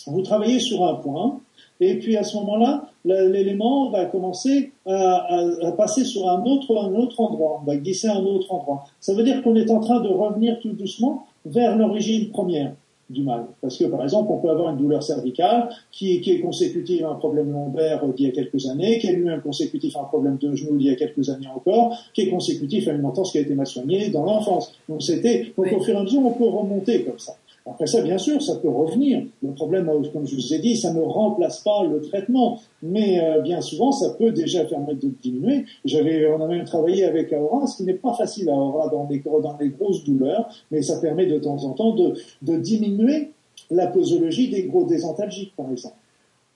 vous 0.07 0.21
travaillez 0.21 0.59
sur 0.59 0.85
un 0.85 0.95
point, 0.95 1.39
et 1.79 1.95
puis 1.99 2.17
à 2.17 2.23
ce 2.23 2.35
moment-là, 2.37 2.89
l'élément 3.05 3.89
va 3.89 4.05
commencer 4.05 4.71
à, 4.85 5.27
à, 5.65 5.71
passer 5.73 6.03
sur 6.03 6.29
un 6.29 6.43
autre, 6.43 6.75
un 6.77 6.93
autre 6.95 7.19
endroit, 7.19 7.63
va 7.65 7.77
glisser 7.77 8.07
à 8.07 8.15
un 8.15 8.25
autre 8.25 8.51
endroit. 8.53 8.85
Ça 8.99 9.13
veut 9.13 9.23
dire 9.23 9.41
qu'on 9.41 9.55
est 9.55 9.71
en 9.71 9.79
train 9.79 10.01
de 10.01 10.09
revenir 10.09 10.59
tout 10.59 10.73
doucement 10.73 11.25
vers 11.45 11.77
l'origine 11.77 12.29
première 12.29 12.73
du 13.09 13.23
mal. 13.23 13.45
Parce 13.61 13.77
que, 13.77 13.85
par 13.85 14.03
exemple, 14.03 14.31
on 14.31 14.37
peut 14.37 14.49
avoir 14.49 14.71
une 14.71 14.77
douleur 14.77 15.01
cervicale 15.01 15.69
qui, 15.91 16.21
qui 16.21 16.31
est 16.31 16.41
consécutive 16.41 17.05
à 17.05 17.09
un 17.09 17.15
problème 17.15 17.51
lombaire 17.51 18.05
d'il 18.13 18.27
y 18.27 18.29
a 18.29 18.31
quelques 18.31 18.67
années, 18.67 18.99
qui 18.99 19.07
est 19.07 19.13
lui-même 19.13 19.41
consécutif 19.41 19.95
à 19.97 20.01
un 20.01 20.05
problème 20.05 20.37
de 20.37 20.53
genou 20.55 20.77
d'il 20.77 20.87
y 20.87 20.91
a 20.91 20.95
quelques 20.95 21.29
années 21.29 21.47
encore, 21.53 21.97
qui 22.13 22.21
est 22.21 22.29
consécutif 22.29 22.87
à 22.87 22.91
une 22.91 23.05
entorse 23.05 23.31
qui 23.31 23.39
a 23.39 23.41
été 23.41 23.55
mal 23.55 23.67
soignée 23.67 24.09
dans 24.09 24.23
l'enfance. 24.23 24.73
Donc 24.87 25.01
c'était, 25.01 25.51
donc 25.57 25.71
au 25.73 25.79
fur 25.81 25.95
et 25.95 25.97
à 25.97 26.03
mesure, 26.03 26.23
on 26.23 26.31
peut 26.31 26.47
remonter 26.47 27.03
comme 27.03 27.19
ça. 27.19 27.35
Après 27.69 27.87
ça, 27.87 28.01
bien 28.01 28.17
sûr, 28.17 28.41
ça 28.41 28.55
peut 28.55 28.69
revenir. 28.69 29.23
Le 29.43 29.51
problème, 29.53 29.89
euh, 29.89 30.01
comme 30.11 30.25
je 30.25 30.35
vous 30.35 30.53
ai 30.53 30.59
dit, 30.59 30.75
ça 30.75 30.93
ne 30.93 31.01
remplace 31.01 31.61
pas 31.61 31.83
le 31.83 32.01
traitement, 32.01 32.59
mais 32.81 33.19
euh, 33.19 33.41
bien 33.41 33.61
souvent, 33.61 33.91
ça 33.91 34.11
peut 34.11 34.31
déjà 34.31 34.65
permettre 34.65 34.99
de 34.99 35.11
diminuer. 35.21 35.65
J'avais, 35.85 36.27
on 36.27 36.41
a 36.41 36.47
même 36.47 36.65
travaillé 36.65 37.05
avec 37.05 37.33
Aura, 37.33 37.67
ce 37.67 37.77
qui 37.77 37.83
n'est 37.83 37.93
pas 37.93 38.13
facile 38.13 38.49
à 38.49 38.53
Aura 38.53 38.89
dans 38.89 39.07
les, 39.09 39.19
dans 39.19 39.57
grosses 39.77 40.03
douleurs, 40.03 40.49
mais 40.71 40.81
ça 40.81 40.99
permet 40.99 41.27
de 41.27 41.37
temps 41.39 41.63
en 41.63 41.71
temps 41.71 41.93
de, 41.93 42.13
de 42.41 42.57
diminuer 42.57 43.31
la 43.69 43.87
posologie 43.87 44.49
des 44.49 44.63
gros 44.63 44.85
désentalgiques, 44.85 45.53
par 45.55 45.71
exemple. 45.71 45.95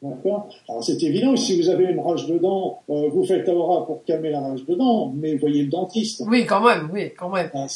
D'accord 0.03 0.50
Alors 0.67 0.83
c'est 0.83 1.01
évident, 1.01 1.33
si 1.38 1.62
vous 1.62 1.69
avez 1.69 1.86
une 1.86 2.00
rage 2.01 2.27
de 2.27 2.38
dents, 2.38 2.81
euh, 2.89 3.07
vous 3.07 3.24
faites 3.24 3.48
aura 3.48 3.86
pour 3.86 4.03
calmer 4.03 4.31
la 4.31 4.41
rage 4.41 4.65
de 4.65 4.75
dents, 4.75 5.13
mais 5.15 5.36
voyez 5.36 5.63
le 5.63 5.69
dentiste. 5.69 6.24
Oui, 6.27 6.45
quand 6.45 6.60
même, 6.60 6.89
oui, 6.91 7.12
quand 7.17 7.29
même. 7.29 7.50
Ah, 7.53 7.67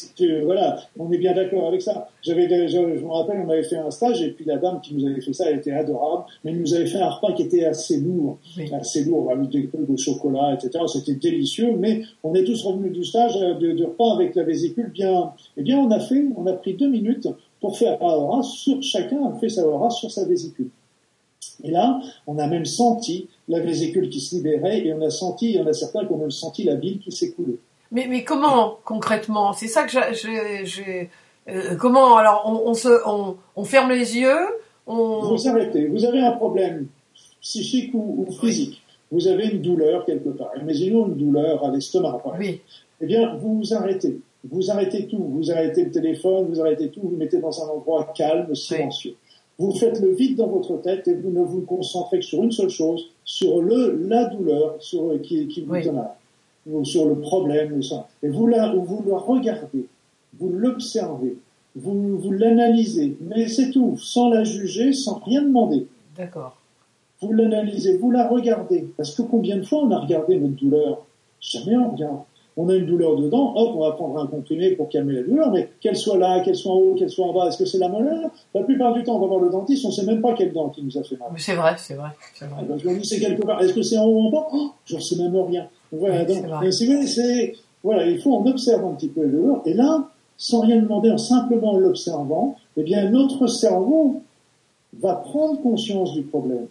voilà, 0.43 0.77
on 0.99 1.09
est 1.13 1.17
bien 1.17 1.33
d'accord 1.33 1.69
avec 1.69 1.81
ça. 1.81 2.09
J'avais, 2.21 2.49
je, 2.67 2.97
je, 2.97 3.05
me 3.05 3.09
rappelle, 3.09 3.41
on 3.45 3.49
avait 3.49 3.63
fait 3.63 3.77
un 3.77 3.91
stage 3.91 4.21
et 4.21 4.31
puis 4.31 4.43
la 4.43 4.57
dame 4.57 4.81
qui 4.81 4.93
nous 4.93 5.07
avait 5.07 5.21
fait 5.21 5.31
ça, 5.31 5.49
elle 5.49 5.59
était 5.59 5.71
adorable, 5.71 6.25
mais 6.43 6.51
elle 6.51 6.59
nous 6.59 6.73
avait 6.73 6.87
fait 6.87 6.99
un 6.99 7.09
repas 7.09 7.31
qui 7.31 7.43
était 7.43 7.63
assez 7.63 7.97
lourd, 8.01 8.39
assez 8.73 9.05
lourd, 9.05 9.31
avec 9.31 9.49
des 9.49 9.61
peu 9.63 9.85
de 9.87 9.97
chocolat, 9.97 10.53
etc. 10.53 10.83
C'était 10.87 11.15
délicieux, 11.15 11.77
mais 11.77 12.01
on 12.23 12.33
est 12.35 12.43
tous 12.43 12.61
revenus 12.65 12.91
du 12.91 13.05
stage 13.05 13.37
euh, 13.37 13.53
de, 13.53 13.71
de 13.71 13.85
repas 13.85 14.15
avec 14.15 14.35
la 14.35 14.43
vésicule 14.43 14.91
bien. 14.91 15.31
Eh 15.55 15.63
bien, 15.63 15.79
on 15.79 15.89
a 15.91 15.99
fait, 16.01 16.25
on 16.35 16.45
a 16.45 16.53
pris 16.53 16.73
deux 16.73 16.89
minutes 16.89 17.29
pour 17.61 17.77
faire 17.77 18.01
aura 18.01 18.43
sur 18.43 18.83
chacun 18.83 19.25
a 19.25 19.39
fait 19.39 19.49
sa 19.49 19.65
aura 19.65 19.89
sur 19.89 20.11
sa 20.11 20.25
vésicule. 20.25 20.69
Et 21.63 21.71
là, 21.71 21.99
on 22.27 22.37
a 22.37 22.47
même 22.47 22.65
senti 22.65 23.29
la 23.47 23.59
vésicule 23.59 24.09
qui 24.09 24.19
se 24.19 24.35
libérait 24.35 24.85
et 24.85 24.93
on 24.93 25.01
a 25.01 25.09
senti, 25.09 25.51
il 25.51 25.55
y 25.55 25.61
en 25.61 25.67
a 25.67 25.73
certains 25.73 26.05
qui 26.05 26.13
ont 26.13 26.17
même 26.17 26.31
senti 26.31 26.63
la 26.63 26.75
bile 26.75 26.99
qui 26.99 27.11
s'écoulait. 27.11 27.57
Mais, 27.91 28.07
mais 28.09 28.23
comment 28.23 28.77
concrètement? 28.83 29.53
C'est 29.53 29.67
ça 29.67 29.83
que 29.83 29.91
j'ai. 29.91 31.09
Euh, 31.49 31.75
comment 31.77 32.17
alors 32.17 32.43
on, 32.45 32.73
se, 32.73 32.89
on, 33.55 33.63
ferme 33.63 33.91
les 33.91 34.17
yeux 34.17 34.45
on... 34.85 35.21
Vous 35.21 35.47
arrêtez. 35.47 35.87
Vous 35.87 36.03
avez 36.03 36.19
un 36.19 36.33
problème 36.33 36.87
psychique 37.41 37.91
ou, 37.93 38.27
physique. 38.41 38.81
Vous 39.11 39.29
avez 39.29 39.47
une 39.47 39.61
douleur 39.61 40.05
quelque 40.05 40.29
part. 40.29 40.51
Imaginons 40.61 41.07
une 41.07 41.15
douleur 41.15 41.63
à 41.63 41.71
l'estomac. 41.71 42.21
Oui. 42.37 42.59
Eh 42.99 43.05
bien, 43.05 43.35
vous 43.35 43.59
vous 43.59 43.73
arrêtez. 43.73 44.19
Vous 44.43 44.69
arrêtez 44.69 45.07
tout. 45.07 45.23
Vous 45.23 45.49
arrêtez 45.49 45.85
le 45.85 45.91
téléphone. 45.91 46.47
Vous 46.49 46.59
arrêtez 46.59 46.89
tout. 46.89 46.99
Vous, 47.01 47.09
vous 47.11 47.15
mettez 47.15 47.37
dans 47.37 47.63
un 47.63 47.69
endroit 47.69 48.11
calme, 48.13 48.53
silencieux. 48.53 49.15
Vous 49.59 49.71
faites 49.71 49.99
le 49.99 50.13
vide 50.13 50.37
dans 50.37 50.47
votre 50.47 50.79
tête 50.81 51.07
et 51.07 51.15
vous 51.15 51.31
ne 51.31 51.41
vous 51.41 51.61
concentrez 51.61 52.19
que 52.19 52.25
sur 52.25 52.43
une 52.43 52.51
seule 52.51 52.69
chose, 52.69 53.09
sur 53.25 53.61
le, 53.61 54.05
la 54.07 54.25
douleur 54.25 54.75
sur, 54.79 55.19
qui, 55.21 55.47
qui 55.47 55.61
vous 55.61 55.73
oui. 55.73 55.83
donne, 55.83 56.03
ou 56.67 56.85
sur 56.85 57.07
le 57.07 57.15
problème, 57.19 57.73
ou 57.73 57.81
ça. 57.81 58.07
Et 58.21 58.29
vous 58.29 58.45
la, 58.47 58.73
vous 58.75 59.03
la 59.07 59.17
regardez, 59.17 59.87
vous 60.39 60.49
l'observez, 60.49 61.37
vous, 61.75 62.17
vous 62.17 62.31
l'analysez, 62.31 63.17
mais 63.21 63.47
c'est 63.47 63.71
tout, 63.71 63.97
sans 63.97 64.29
la 64.29 64.43
juger, 64.43 64.93
sans 64.93 65.19
rien 65.19 65.41
demander. 65.41 65.87
D'accord. 66.15 66.55
Vous 67.21 67.33
l'analysez, 67.33 67.97
vous 67.97 68.11
la 68.11 68.27
regardez. 68.27 68.87
Parce 68.95 69.15
que 69.15 69.23
combien 69.23 69.57
de 69.57 69.63
fois 69.63 69.79
on 69.79 69.91
a 69.91 69.99
regardé 69.99 70.39
notre 70.39 70.55
douleur? 70.55 71.03
Jamais 71.39 71.77
on 71.77 71.91
regarde 71.91 72.19
on 72.57 72.69
a 72.69 72.75
une 72.75 72.87
douleur 72.87 73.15
dedans, 73.15 73.53
hop, 73.55 73.73
on 73.75 73.79
va 73.81 73.91
prendre 73.91 74.19
un 74.19 74.25
comprimé 74.25 74.71
pour 74.71 74.89
calmer 74.89 75.13
la 75.13 75.21
douleur, 75.23 75.51
mais 75.51 75.69
qu'elle 75.79 75.95
soit 75.95 76.17
là, 76.17 76.39
qu'elle 76.41 76.55
soit 76.55 76.73
en 76.73 76.77
haut, 76.77 76.95
qu'elle 76.95 77.09
soit 77.09 77.27
en 77.27 77.33
bas, 77.33 77.47
est-ce 77.47 77.57
que 77.59 77.65
c'est 77.65 77.77
la 77.77 77.87
molaire 77.87 78.29
La 78.55 78.63
plupart 78.63 78.93
du 78.93 79.03
temps, 79.03 79.17
on 79.17 79.19
va 79.19 79.27
voir 79.27 79.39
le 79.39 79.49
dentiste, 79.51 79.85
on 79.85 79.91
sait 79.91 80.05
même 80.05 80.21
pas 80.21 80.33
quelle 80.33 80.51
dent 80.51 80.69
qui 80.69 80.83
nous 80.83 80.97
a 80.97 81.03
fait 81.03 81.17
mal. 81.17 81.29
C'est 81.37 81.53
vrai, 81.53 81.75
c'est 81.77 81.93
vrai, 81.93 82.09
c'est 82.33 82.45
vrai. 82.45 82.65
Donc, 82.65 82.79
je 82.79 82.89
me 82.89 82.99
dis, 82.99 83.05
c'est 83.07 83.19
quelque 83.19 83.45
part. 83.45 83.61
Est-ce 83.61 83.73
que 83.73 83.83
c'est 83.83 83.99
en 83.99 84.05
haut 84.05 84.15
ou 84.15 84.27
en 84.27 84.31
bas? 84.31 84.47
Oh, 84.51 84.71
Je 84.85 84.95
ne 84.95 85.01
sais 85.01 85.15
même 85.17 85.35
rien. 85.35 85.67
Voilà, 85.91 86.25
oui, 86.27 86.41
donc, 86.41 86.73
c'est, 86.73 87.53
voilà, 87.83 88.05
il 88.07 88.19
faut 88.19 88.33
en 88.33 88.45
observer 88.45 88.85
un 88.85 88.93
petit 88.95 89.07
peu 89.07 89.21
la 89.21 89.29
douleur, 89.29 89.61
et 89.65 89.73
là, 89.73 90.09
sans 90.35 90.61
rien 90.61 90.81
demander, 90.81 91.11
en 91.11 91.17
simplement 91.17 91.77
l'observant, 91.77 92.55
eh 92.75 92.83
bien, 92.83 93.09
notre 93.09 93.47
cerveau 93.47 94.21
va 94.99 95.15
prendre 95.15 95.61
conscience 95.61 96.13
du 96.13 96.23
problème. 96.23 96.67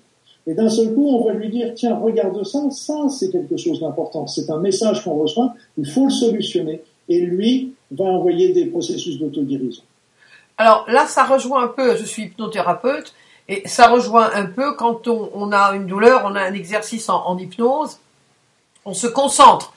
Et 0.47 0.55
d'un 0.55 0.69
seul 0.69 0.95
coup, 0.95 1.09
on 1.09 1.25
va 1.25 1.33
lui 1.33 1.49
dire, 1.49 1.73
tiens, 1.75 1.97
regarde 1.97 2.45
ça, 2.45 2.71
ça 2.71 3.09
c'est 3.09 3.31
quelque 3.31 3.57
chose 3.57 3.81
d'important. 3.81 4.27
C'est 4.27 4.49
un 4.51 4.59
message 4.59 5.03
qu'on 5.03 5.15
reçoit, 5.15 5.55
il 5.77 5.87
faut 5.87 6.05
le 6.05 6.11
solutionner. 6.11 6.83
Et 7.09 7.21
lui 7.21 7.75
va 7.91 8.05
envoyer 8.05 8.53
des 8.53 8.67
processus 8.67 9.19
d'autoguérison. 9.19 9.83
Alors 10.59 10.87
là, 10.89 11.07
ça 11.07 11.25
rejoint 11.25 11.65
un 11.65 11.69
peu, 11.69 11.97
je 11.97 12.05
suis 12.05 12.25
hypnothérapeute, 12.25 13.13
et 13.49 13.67
ça 13.69 13.89
rejoint 13.89 14.31
un 14.35 14.47
peu 14.47 14.75
quand 14.75 15.07
on, 15.07 15.53
a 15.53 15.75
une 15.77 15.87
douleur, 15.87 16.23
on 16.25 16.35
a 16.35 16.43
un 16.43 16.55
exercice 16.55 17.09
en, 17.09 17.37
hypnose, 17.39 17.99
on 18.85 18.95
se 18.95 19.07
concentre 19.07 19.73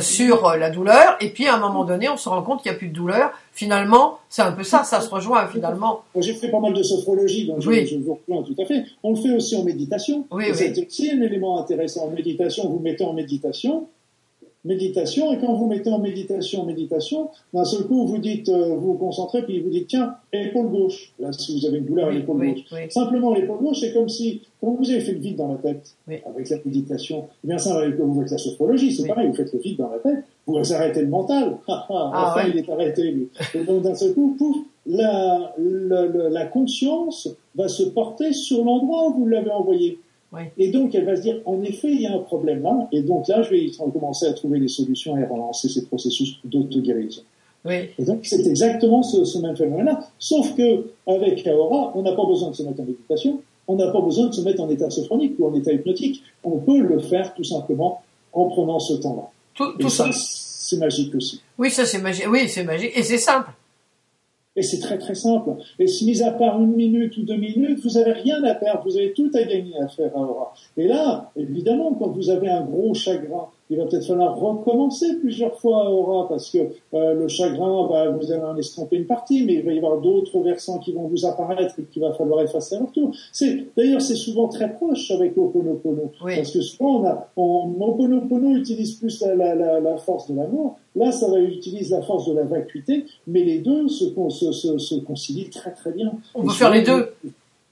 sur 0.00 0.46
euh, 0.46 0.56
la 0.56 0.70
douleur, 0.70 1.16
et 1.20 1.30
puis 1.30 1.46
à 1.46 1.54
un 1.54 1.58
moment 1.58 1.84
donné, 1.84 2.08
on 2.08 2.16
se 2.16 2.28
rend 2.28 2.42
compte 2.42 2.62
qu'il 2.62 2.70
n'y 2.70 2.76
a 2.76 2.78
plus 2.78 2.88
de 2.88 2.94
douleur. 2.94 3.30
Finalement, 3.52 4.18
c'est 4.28 4.42
un 4.42 4.52
peu 4.52 4.62
ça, 4.62 4.84
ça 4.84 5.00
se 5.00 5.08
rejoint 5.08 5.46
finalement. 5.48 6.02
J'ai 6.16 6.34
fait 6.34 6.50
pas 6.50 6.60
mal 6.60 6.74
de 6.74 6.82
sophrologie, 6.82 7.46
donc 7.46 7.60
je, 7.60 7.70
je, 7.86 7.96
vous 7.96 8.18
rejoins 8.26 8.42
tout 8.42 8.54
à 8.60 8.66
fait. 8.66 8.84
On 9.02 9.14
le 9.14 9.16
fait 9.16 9.32
aussi 9.32 9.56
en 9.56 9.64
méditation. 9.64 10.26
Oui, 10.30 10.44
c'est 10.54 10.86
aussi 10.86 11.10
un 11.10 11.22
élément 11.22 11.60
intéressant. 11.60 12.06
En 12.06 12.10
méditation, 12.10 12.68
vous 12.68 12.80
mettez 12.80 13.04
en 13.04 13.14
méditation, 13.14 13.88
méditation, 14.68 15.32
et 15.32 15.38
quand 15.38 15.54
vous 15.54 15.66
mettez 15.66 15.90
en 15.90 15.98
méditation, 15.98 16.64
méditation, 16.64 17.30
d'un 17.52 17.64
seul 17.64 17.86
coup, 17.86 18.06
vous 18.06 18.18
dites, 18.18 18.48
euh, 18.48 18.76
vous 18.76 18.92
vous 18.92 18.98
concentrez, 18.98 19.42
puis 19.42 19.60
vous 19.60 19.70
dites, 19.70 19.88
tiens, 19.88 20.14
épaule 20.32 20.68
gauche. 20.68 21.12
Là, 21.18 21.32
si 21.32 21.58
vous 21.58 21.66
avez 21.66 21.78
une 21.78 21.86
douleur 21.86 22.08
à 22.08 22.10
l'épaule 22.12 22.46
gauche. 22.46 22.64
Simplement, 22.90 23.34
l'épaule 23.34 23.58
gauche, 23.58 23.80
c'est 23.80 23.92
comme 23.92 24.08
si, 24.08 24.42
quand 24.60 24.72
vous 24.72 24.88
avez 24.90 25.00
fait 25.00 25.12
le 25.12 25.18
vide 25.18 25.36
dans 25.36 25.48
la 25.48 25.56
tête, 25.56 25.94
avec 26.06 26.48
la 26.50 26.56
méditation, 26.64 27.24
eh 27.44 27.48
bien 27.48 27.58
ça, 27.58 27.78
avec, 27.78 27.98
vous 27.98 28.20
faites 28.20 28.30
la 28.30 28.38
sophrologie, 28.38 28.92
c'est 28.92 29.08
pareil, 29.08 29.28
vous 29.28 29.34
faites 29.34 29.52
le 29.52 29.58
vide 29.58 29.78
dans 29.78 29.90
la 29.90 29.98
tête, 29.98 30.24
vous 30.46 30.72
arrêtez 30.72 31.00
le 31.02 31.08
mental. 31.08 31.56
Ah, 31.68 31.86
ah, 31.90 32.10
ah, 32.12 32.34
enfin, 32.34 32.48
il 32.48 32.58
est 32.58 32.68
arrêté, 32.70 33.10
lui. 33.10 33.28
Et 33.54 33.64
donc, 33.64 33.82
d'un 33.82 33.94
seul 33.94 34.14
coup, 34.14 34.34
pouf, 34.38 34.56
la, 34.86 35.54
la, 35.58 36.06
la 36.06 36.46
conscience 36.46 37.28
va 37.54 37.68
se 37.68 37.82
porter 37.84 38.32
sur 38.32 38.64
l'endroit 38.64 39.08
où 39.08 39.20
vous 39.20 39.26
l'avez 39.26 39.50
envoyé. 39.50 39.98
Et 40.58 40.70
donc, 40.70 40.94
elle 40.94 41.04
va 41.04 41.16
se 41.16 41.22
dire, 41.22 41.40
en 41.46 41.62
effet, 41.62 41.88
il 41.90 42.02
y 42.02 42.06
a 42.06 42.14
un 42.14 42.18
problème 42.18 42.62
là, 42.62 42.88
et 42.92 43.02
donc 43.02 43.28
là, 43.28 43.42
je 43.42 43.50
vais 43.50 43.70
commencer 43.92 44.26
à 44.26 44.32
trouver 44.34 44.60
des 44.60 44.68
solutions 44.68 45.16
et 45.16 45.24
à 45.24 45.28
relancer 45.28 45.68
ces 45.68 45.86
processus 45.86 46.38
d'auto-guérison. 46.44 47.22
Oui. 47.64 47.88
Et 47.98 48.04
donc, 48.04 48.20
c'est 48.22 48.46
exactement 48.46 49.02
ce, 49.02 49.24
ce 49.24 49.38
même 49.38 49.56
phénomène-là. 49.56 50.00
Sauf 50.18 50.54
que, 50.54 50.86
avec 51.06 51.46
Aura, 51.46 51.92
on 51.96 52.02
n'a 52.02 52.12
pas 52.12 52.26
besoin 52.26 52.50
de 52.50 52.54
se 52.54 52.62
mettre 52.62 52.80
en 52.80 52.84
méditation, 52.84 53.40
on 53.66 53.76
n'a 53.76 53.90
pas 53.90 54.00
besoin 54.00 54.26
de 54.28 54.34
se 54.34 54.40
mettre 54.42 54.62
en 54.62 54.68
état 54.70 54.90
sophronique 54.90 55.34
ou 55.38 55.46
en 55.46 55.54
état 55.54 55.72
hypnotique. 55.72 56.22
On 56.44 56.58
peut 56.58 56.80
le 56.80 56.98
faire 57.00 57.34
tout 57.34 57.44
simplement 57.44 58.02
en 58.32 58.46
prenant 58.46 58.78
ce 58.78 58.94
temps-là. 58.94 59.30
Tout, 59.54 59.72
tout 59.78 59.88
ça, 59.88 60.08
c'est 60.12 60.78
magique 60.78 61.14
aussi. 61.14 61.40
Oui, 61.58 61.70
ça 61.70 61.84
c'est 61.84 62.00
magique. 62.00 62.26
Oui, 62.30 62.48
c'est 62.48 62.64
magique. 62.64 62.92
Et 62.94 63.02
c'est 63.02 63.18
simple. 63.18 63.50
Et 64.58 64.62
c'est 64.62 64.80
très 64.80 64.98
très 64.98 65.14
simple. 65.14 65.50
Et 65.78 65.86
si 65.86 66.04
mis 66.04 66.20
à 66.20 66.32
part 66.32 66.60
une 66.60 66.74
minute 66.74 67.16
ou 67.16 67.22
deux 67.22 67.36
minutes, 67.36 67.78
vous 67.84 67.96
avez 67.96 68.10
rien 68.10 68.42
à 68.42 68.56
perdre, 68.56 68.82
vous 68.84 68.96
avez 68.96 69.12
tout 69.12 69.30
à 69.32 69.44
gagner 69.44 69.78
à 69.80 69.86
faire 69.86 70.16
à. 70.16 70.52
Et 70.76 70.88
là, 70.88 71.30
évidemment, 71.36 71.94
quand 71.94 72.08
vous 72.08 72.28
avez 72.28 72.48
un 72.48 72.64
gros 72.64 72.92
chagrin, 72.92 73.46
il 73.70 73.76
va 73.76 73.84
peut-être 73.84 74.06
falloir 74.06 74.36
recommencer 74.36 75.16
plusieurs 75.20 75.58
fois 75.58 75.86
à 75.86 75.90
Aura 75.90 76.28
parce 76.28 76.50
que 76.50 76.58
euh, 76.94 77.14
le 77.14 77.28
chagrin, 77.28 77.86
bah, 77.88 78.08
vous 78.10 78.32
allez 78.32 78.42
en 78.42 78.56
estomper 78.56 78.96
une 78.96 79.06
partie, 79.06 79.44
mais 79.44 79.54
il 79.54 79.64
va 79.64 79.72
y 79.72 79.78
avoir 79.78 80.00
d'autres 80.00 80.38
versants 80.40 80.78
qui 80.78 80.92
vont 80.92 81.06
vous 81.06 81.26
apparaître 81.26 81.74
et 81.78 81.82
qu'il 81.84 82.02
va 82.02 82.12
falloir 82.12 82.42
effacer 82.42 82.76
à 82.76 82.80
leur 82.80 82.92
tour. 82.92 83.14
C'est, 83.32 83.66
d'ailleurs, 83.76 84.00
c'est 84.00 84.14
souvent 84.14 84.48
très 84.48 84.72
proche 84.72 85.10
avec 85.10 85.36
Oponopono. 85.36 86.10
Oui. 86.24 86.36
Parce 86.36 86.50
que 86.50 86.60
souvent, 86.60 87.00
on 87.00 87.06
a, 87.06 87.28
on, 87.36 87.74
Oponopono 87.80 88.56
utilise 88.56 88.92
plus 88.92 89.20
la, 89.20 89.34
la, 89.34 89.54
la, 89.54 89.80
la 89.80 89.96
force 89.98 90.30
de 90.30 90.36
l'amour. 90.36 90.78
Là, 90.96 91.12
ça 91.12 91.28
va 91.28 91.38
utiliser 91.38 91.94
la 91.94 92.02
force 92.02 92.26
de 92.28 92.34
la 92.34 92.44
vacuité, 92.44 93.04
mais 93.26 93.44
les 93.44 93.58
deux 93.58 93.88
se, 93.88 94.06
se, 94.30 94.52
se, 94.52 94.78
se 94.78 94.94
concilient 94.96 95.50
très 95.50 95.72
très 95.72 95.92
bien. 95.92 96.12
On 96.34 96.42
peut 96.42 96.52
faire 96.52 96.70
les 96.70 96.82
deux. 96.82 97.08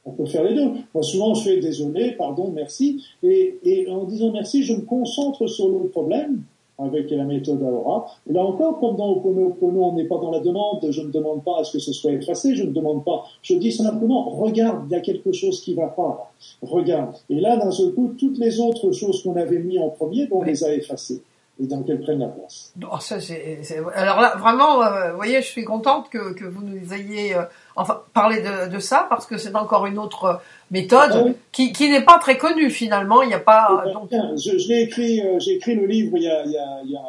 On 0.07 0.13
peut 0.13 0.27
faire 0.27 0.45
les 0.45 0.55
deux. 0.55 0.71
Moi, 0.95 1.03
souvent, 1.03 1.35
je 1.35 1.43
fais 1.43 1.61
désolé, 1.61 2.13
pardon, 2.13 2.53
merci. 2.55 3.05
Et, 3.23 3.59
et 3.65 3.89
en 3.91 4.05
disant 4.05 4.31
merci, 4.33 4.63
je 4.63 4.75
me 4.75 4.83
concentre 4.83 5.47
sur 5.49 5.69
le 5.69 5.89
problème 5.89 6.43
avec 6.79 7.11
la 7.11 7.25
méthode 7.25 7.63
Aora. 7.63 8.07
Et 8.29 8.33
là 8.33 8.45
encore, 8.45 8.79
comme 8.79 8.97
dans 8.97 9.13
Oponopono, 9.13 9.83
on 9.83 9.93
n'est 9.95 10.05
pas 10.05 10.19
dans 10.19 10.31
la 10.31 10.41
demande, 10.41 10.87
je 10.91 11.01
ne 11.01 11.11
demande 11.11 11.43
pas 11.43 11.61
à 11.61 11.65
ce 11.65 11.73
que 11.73 11.79
ce 11.79 11.93
soit 11.93 12.13
effacé, 12.13 12.55
je 12.55 12.65
ne 12.65 12.71
demande 12.71 13.05
pas, 13.05 13.25
je 13.43 13.55
dis 13.55 13.73
simplement, 13.73 14.29
regarde, 14.29 14.85
il 14.89 14.93
y 14.93 14.95
a 14.95 15.01
quelque 15.01 15.33
chose 15.33 15.63
qui 15.63 15.75
va 15.75 15.87
pas, 15.87 16.31
regarde. 16.63 17.15
Et 17.31 17.41
là, 17.41 17.57
d'un 17.57 17.71
seul 17.71 17.93
coup, 17.93 18.13
toutes 18.19 18.39
les 18.39 18.61
autres 18.61 18.93
choses 18.93 19.23
qu'on 19.23 19.37
avait 19.37 19.59
mis 19.59 19.79
en 19.79 19.89
premier, 19.89 20.29
on 20.31 20.43
les 20.43 20.65
a 20.65 20.75
effacées 20.75 21.23
et 21.59 21.67
dans 21.67 21.83
qu'elles 21.83 22.01
prennent 22.01 22.19
la 22.19 22.29
place. 22.29 22.73
Oh, 22.83 22.97
ça, 23.01 23.21
c'est, 23.21 23.61
Alors 23.95 24.21
là, 24.21 24.37
vraiment, 24.37 24.83
euh, 24.83 25.11
vous 25.11 25.17
voyez, 25.17 25.41
je 25.41 25.47
suis 25.47 25.65
contente 25.65 26.11
que, 26.11 26.35
que 26.35 26.45
vous 26.45 26.63
nous 26.63 26.93
ayez 26.93 27.35
euh, 27.35 27.43
enfin 27.77 28.03
parlé 28.13 28.43
de, 28.43 28.71
de, 28.71 28.79
ça 28.79 29.07
parce 29.09 29.27
que 29.27 29.39
c'est 29.39 29.55
encore 29.57 29.87
une 29.87 29.99
autre 29.99 30.25
euh, 30.25 30.35
méthode 30.71 31.13
ah 31.15 31.25
qui, 31.53 31.73
qui 31.73 31.89
n'est 31.89 32.05
pas 32.05 32.19
très 32.19 32.37
connue 32.37 32.71
finalement. 32.71 33.23
Il 33.23 33.29
n'y 33.29 33.35
a 33.35 33.41
pas. 33.41 33.85
Donc... 33.93 34.11
Je, 34.37 34.59
je 34.59 34.69
l'ai 34.69 34.83
écrit, 34.83 35.23
j'ai 35.39 35.55
écrit 35.55 35.75
le 35.75 35.87
livre 35.87 36.17
il 36.17 36.25
y 36.25 36.29
a, 36.29 36.45
il 36.45 36.53
y 36.53 36.59
a, 36.59 36.81
il 36.85 36.91
y 36.91 36.97
a 36.97 37.03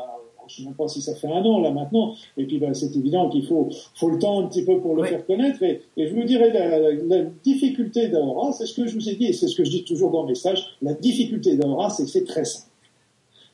je 0.48 0.62
ne 0.62 0.68
sais 0.68 0.74
pas 0.74 0.88
si 0.88 1.02
ça 1.02 1.14
fait 1.14 1.28
un 1.28 1.44
an 1.44 1.60
là 1.60 1.72
maintenant, 1.72 2.16
et 2.38 2.46
puis 2.46 2.58
ben, 2.58 2.74
c'est 2.74 2.96
évident 2.96 3.30
qu'il 3.30 3.46
faut, 3.46 3.70
faut 3.96 4.10
le 4.10 4.18
temps 4.18 4.42
un 4.42 4.48
petit 4.48 4.64
peu 4.64 4.80
pour 4.80 4.96
le 4.96 5.04
faire 5.04 5.26
connaître, 5.26 5.62
et, 5.62 5.82
et 5.98 6.08
je 6.08 6.16
vous 6.16 6.24
dirais 6.24 6.52
la, 6.52 6.80
la, 6.80 6.92
la 6.94 7.24
difficulté 7.44 8.08
d'Aura, 8.08 8.54
c'est 8.54 8.66
ce 8.66 8.74
que 8.74 8.88
je 8.88 8.96
vous 8.96 9.10
ai 9.10 9.16
dit, 9.16 9.26
et 9.26 9.34
c'est 9.34 9.48
ce 9.48 9.56
que 9.58 9.66
je 9.66 9.72
dis 9.72 9.84
toujours 9.84 10.12
dans 10.12 10.22
le 10.22 10.30
message, 10.30 10.78
la 10.82 10.94
difficulté 10.94 11.58
d'Aura, 11.58 11.90
c'est 11.90 12.04
que 12.04 12.10
c'est 12.10 12.24
très 12.24 12.46
simple. 12.46 12.68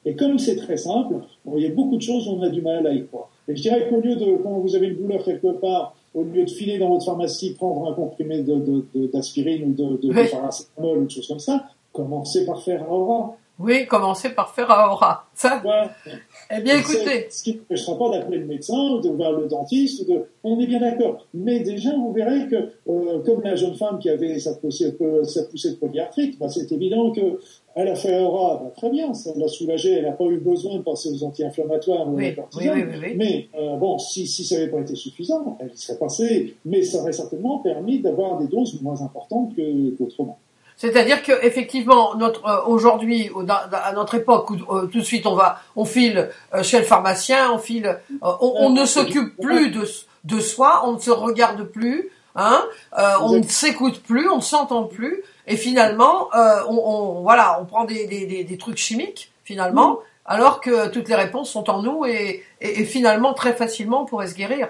Et 0.06 0.16
comme 0.16 0.38
c'est 0.38 0.58
très 0.58 0.78
simple, 0.78 1.16
bon, 1.46 1.58
il 1.58 1.64
y 1.64 1.66
a 1.66 1.70
beaucoup 1.70 1.98
de 1.98 2.02
choses, 2.02 2.28
on 2.28 2.42
a 2.42 2.50
du 2.50 2.62
mal 2.62 2.86
à 2.86 2.94
y 2.94 3.06
croire. 3.06 3.30
Et 3.48 3.56
je 3.56 3.62
dirais 3.62 3.88
qu'au 3.90 4.02
lieu 4.02 4.16
de, 4.16 4.38
quand 4.44 4.60
vous 4.60 4.76
avez 4.76 4.88
une 4.88 4.98
douleur 4.98 5.24
quelque 5.24 5.52
part, 5.54 5.96
au 6.14 6.24
lieu 6.24 6.44
de 6.44 6.50
filer 6.50 6.78
dans 6.78 6.90
votre 6.90 7.06
pharmacie, 7.06 7.56
prendre 7.56 7.90
un 7.90 7.94
comprimé 7.94 8.44
d'aspirine 8.44 9.74
de, 9.74 9.84
de, 9.84 9.90
ou 9.90 9.98
de, 9.98 10.32
paracétamol 10.32 11.00
ou 11.00 11.06
de 11.06 11.12
choses 11.12 11.28
comme 11.28 11.40
ça, 11.40 11.66
commencez 11.92 12.46
par 12.46 12.62
faire 12.62 12.90
Aura. 12.92 13.36
Oui, 13.64 13.88
commencez 13.88 14.30
par 14.30 14.54
faire 14.54 14.70
Aura. 14.70 15.26
Ça. 15.34 15.62
Ouais. 15.64 16.14
Eh 16.52 16.62
bien, 16.62 16.80
écoutez. 16.80 17.28
Ce 17.30 17.44
qui 17.44 17.62
ne 17.70 17.98
pas 17.98 18.18
d'appeler 18.18 18.40
le 18.40 18.46
médecin 18.46 18.78
ou 18.78 19.00
de 19.00 19.10
voir 19.10 19.32
le 19.32 19.48
dentiste. 19.48 20.08
De... 20.08 20.26
On 20.44 20.60
est 20.60 20.68
bien 20.68 20.80
d'accord. 20.80 21.26
Mais 21.34 21.62
déjà, 21.62 21.96
vous 21.96 22.12
verrez 22.12 22.48
que, 22.50 22.56
euh, 22.90 23.24
comme 23.26 23.42
la 23.42 23.56
jeune 23.56 23.76
femme 23.76 24.00
qui 24.00 24.10
avait 24.10 24.38
sa 24.40 24.56
poussée, 24.56 24.98
sa 25.24 25.44
poussée 25.44 25.72
de 25.72 25.76
polyarthrite, 25.76 26.38
bah, 26.40 26.50
c'est 26.50 26.72
évident 26.72 27.12
que 27.12 27.40
elle 27.76 27.88
a 27.88 27.96
fait 27.96 28.20
aura, 28.20 28.62
bah, 28.64 28.72
très 28.76 28.90
bien, 28.90 29.14
ça 29.14 29.32
l'a 29.36 29.48
soulagée, 29.48 29.94
elle 29.94 30.06
n'a 30.06 30.12
pas 30.12 30.26
eu 30.26 30.38
besoin 30.38 30.78
de 30.78 30.84
passer 30.84 31.10
aux 31.10 31.24
anti-inflammatoires 31.24 32.08
ou 32.08 32.18
oui, 32.18 32.36
oui, 32.56 32.70
oui, 32.70 33.14
Mais 33.16 33.48
euh, 33.58 33.78
bon, 33.78 33.98
si, 33.98 34.28
si 34.28 34.44
ça 34.44 34.56
n'avait 34.56 34.70
pas 34.70 34.82
été 34.82 34.96
suffisant, 34.96 35.58
elle 35.60 35.72
serait 35.74 35.98
passée, 35.98 36.56
mais 36.66 36.84
ça 36.84 37.00
aurait 37.00 37.14
certainement 37.14 37.60
permis 37.60 38.00
d'avoir 38.00 38.38
des 38.38 38.48
doses 38.48 38.80
moins 38.82 39.02
importantes 39.02 39.54
qu'autrement. 39.98 40.38
C'est-à-dire 40.78 41.24
que 41.24 41.32
effectivement, 41.46 42.16
notre 42.16 42.46
euh, 42.46 42.64
aujourd'hui, 42.66 43.30
à 43.48 43.94
notre 43.94 44.16
époque, 44.16 44.50
où 44.50 44.56
euh, 44.56 44.88
tout 44.88 45.00
de 45.00 45.04
suite 45.04 45.26
on 45.26 45.36
va, 45.36 45.60
on 45.76 45.86
file 45.86 46.30
euh, 46.54 46.64
chez 46.64 46.80
le 46.80 46.86
pharmacien, 46.86 47.52
on 47.52 47.58
file, 47.60 48.00
on, 48.22 48.38
on, 48.42 48.70
ne 48.72 48.86
s'occupe 48.86 49.40
plus 49.40 49.70
de, 49.70 49.88
de 50.24 50.40
soi, 50.40 50.84
on 50.86 50.94
ne 50.94 51.00
se 51.00 51.12
regarde 51.12 51.64
plus, 51.64 52.10
hein, 52.36 52.64
on 53.22 53.38
ne 53.38 53.44
s'écoute 53.44 54.02
plus, 54.02 54.30
on 54.30 54.38
ne 54.38 54.42
s'entend 54.42 54.86
plus, 54.86 55.24
et 55.48 55.58
finalement, 55.58 56.30
on, 56.68 56.76
on, 56.76 57.22
voilà, 57.22 57.60
on 57.62 57.66
prend 57.66 57.86
des, 57.86 58.08
des, 58.08 58.44
des, 58.44 58.58
trucs 58.58 58.78
chimiques 58.78 59.32
finalement, 59.44 60.00
alors 60.26 60.62
que 60.62 60.88
toutes 60.88 61.10
les 61.10 61.16
réponses 61.16 61.52
sont 61.52 61.70
en 61.70 61.82
nous 61.82 62.06
et, 62.06 62.44
et, 62.62 62.82
et 62.82 62.86
finalement 62.86 63.34
très 63.34 63.54
facilement 63.54 64.04
on 64.04 64.06
pourrait 64.06 64.28
se 64.28 64.36
guérir 64.36 64.70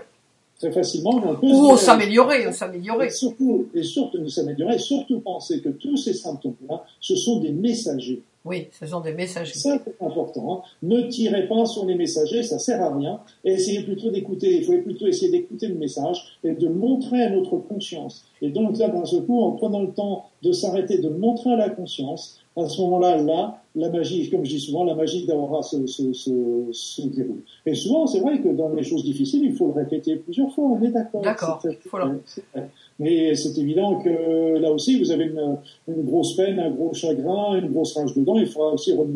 très 0.64 0.72
facilement. 0.72 1.22
Ou 1.42 1.76
s'améliorer, 1.78 2.52
s'améliorer. 2.52 3.08
Et 3.08 3.10
surtout, 3.10 3.68
et 3.74 3.84
surtout 3.84 4.28
s'améliorer, 4.30 4.78
surtout 4.80 5.20
penser 5.20 5.60
que 5.60 5.70
tous 5.70 5.98
ces 5.98 6.14
symptômes-là, 6.14 6.84
ce 7.00 7.16
sont 7.16 7.40
des 7.40 7.52
messagers. 7.52 8.22
Oui, 8.46 8.68
ce 8.78 8.86
sont 8.86 9.00
des 9.00 9.14
messagers. 9.14 9.54
Ça, 9.54 9.78
c'est 9.84 10.06
important. 10.06 10.54
Hein. 10.54 10.70
Ne 10.82 11.04
tirez 11.04 11.48
pas 11.48 11.66
sur 11.66 11.86
les 11.86 11.96
messagers, 11.96 12.44
ça 12.44 12.60
sert 12.60 12.82
à 12.82 12.94
rien. 12.94 13.22
Et 13.46 13.54
essayez 13.54 13.84
plutôt 13.84 14.10
d'écouter. 14.10 14.58
Il 14.58 14.66
faut 14.66 14.78
plutôt 14.82 15.08
essayer 15.08 15.32
d'écouter 15.32 15.68
le 15.68 15.76
message 15.76 16.38
et 16.44 16.52
de 16.52 16.68
montrer 16.68 17.24
à 17.24 17.30
notre 17.30 17.58
conscience. 17.58 18.26
Et 18.42 18.50
donc 18.50 18.78
là, 18.78 18.90
d'un 18.90 19.06
seul 19.06 19.24
coup, 19.24 19.42
en 19.42 19.52
prenant 19.54 19.82
le 19.82 19.92
temps 19.92 20.26
de 20.42 20.52
s'arrêter, 20.52 20.98
de 20.98 21.08
montrer 21.08 21.54
à 21.54 21.56
la 21.56 21.70
conscience, 21.70 22.43
à 22.56 22.68
ce 22.68 22.82
moment-là, 22.82 23.18
là, 23.18 23.62
la 23.76 23.90
magie, 23.90 24.30
comme 24.30 24.46
je 24.46 24.52
dis 24.52 24.60
souvent, 24.60 24.84
la 24.84 24.94
magie 24.94 25.26
d'Aura 25.26 25.64
se, 25.64 25.88
se, 25.88 26.14
se, 26.14 26.32
se, 26.72 27.02
déroule. 27.08 27.42
Et 27.66 27.74
souvent, 27.74 28.06
c'est 28.06 28.20
vrai 28.20 28.40
que 28.40 28.50
dans 28.50 28.70
les 28.70 28.84
choses 28.84 29.04
difficiles, 29.04 29.44
il 29.44 29.56
faut 29.56 29.68
le 29.68 29.74
répéter 29.74 30.18
plusieurs 30.18 30.54
fois, 30.54 30.66
on 30.66 30.82
est 30.84 30.92
d'accord. 30.92 31.22
D'accord. 31.22 31.62
Mais 33.00 33.34
c'est 33.36 33.58
évident 33.58 34.00
que 34.00 34.58
là 34.60 34.72
aussi, 34.72 35.00
vous 35.00 35.12
avez 35.12 35.26
une, 35.26 35.58
une, 35.88 36.04
grosse 36.04 36.36
peine, 36.36 36.60
un 36.60 36.70
gros 36.70 36.94
chagrin, 36.94 37.58
une 37.58 37.72
grosse 37.72 37.98
rage 37.98 38.14
dedans, 38.14 38.38
il 38.38 38.46
faudra 38.46 38.74
aussi 38.74 38.92
remonter 38.92 39.16